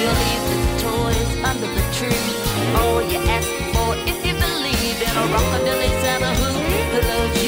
He'll 0.00 0.08
leave 0.08 0.44
the 0.48 0.60
toys 0.80 1.30
under 1.44 1.68
the 1.76 1.84
tree. 1.92 2.24
All 2.80 3.02
you 3.02 3.18
ask 3.36 3.50
for 3.74 3.90
if 4.08 4.18
you 4.24 4.32
believe 4.32 4.98
in 5.08 5.14
a 5.22 5.24
rockabilly 5.34 5.90
Santa 6.00 6.32
who 6.40 6.48
loves 7.06 7.34
you 7.36 7.39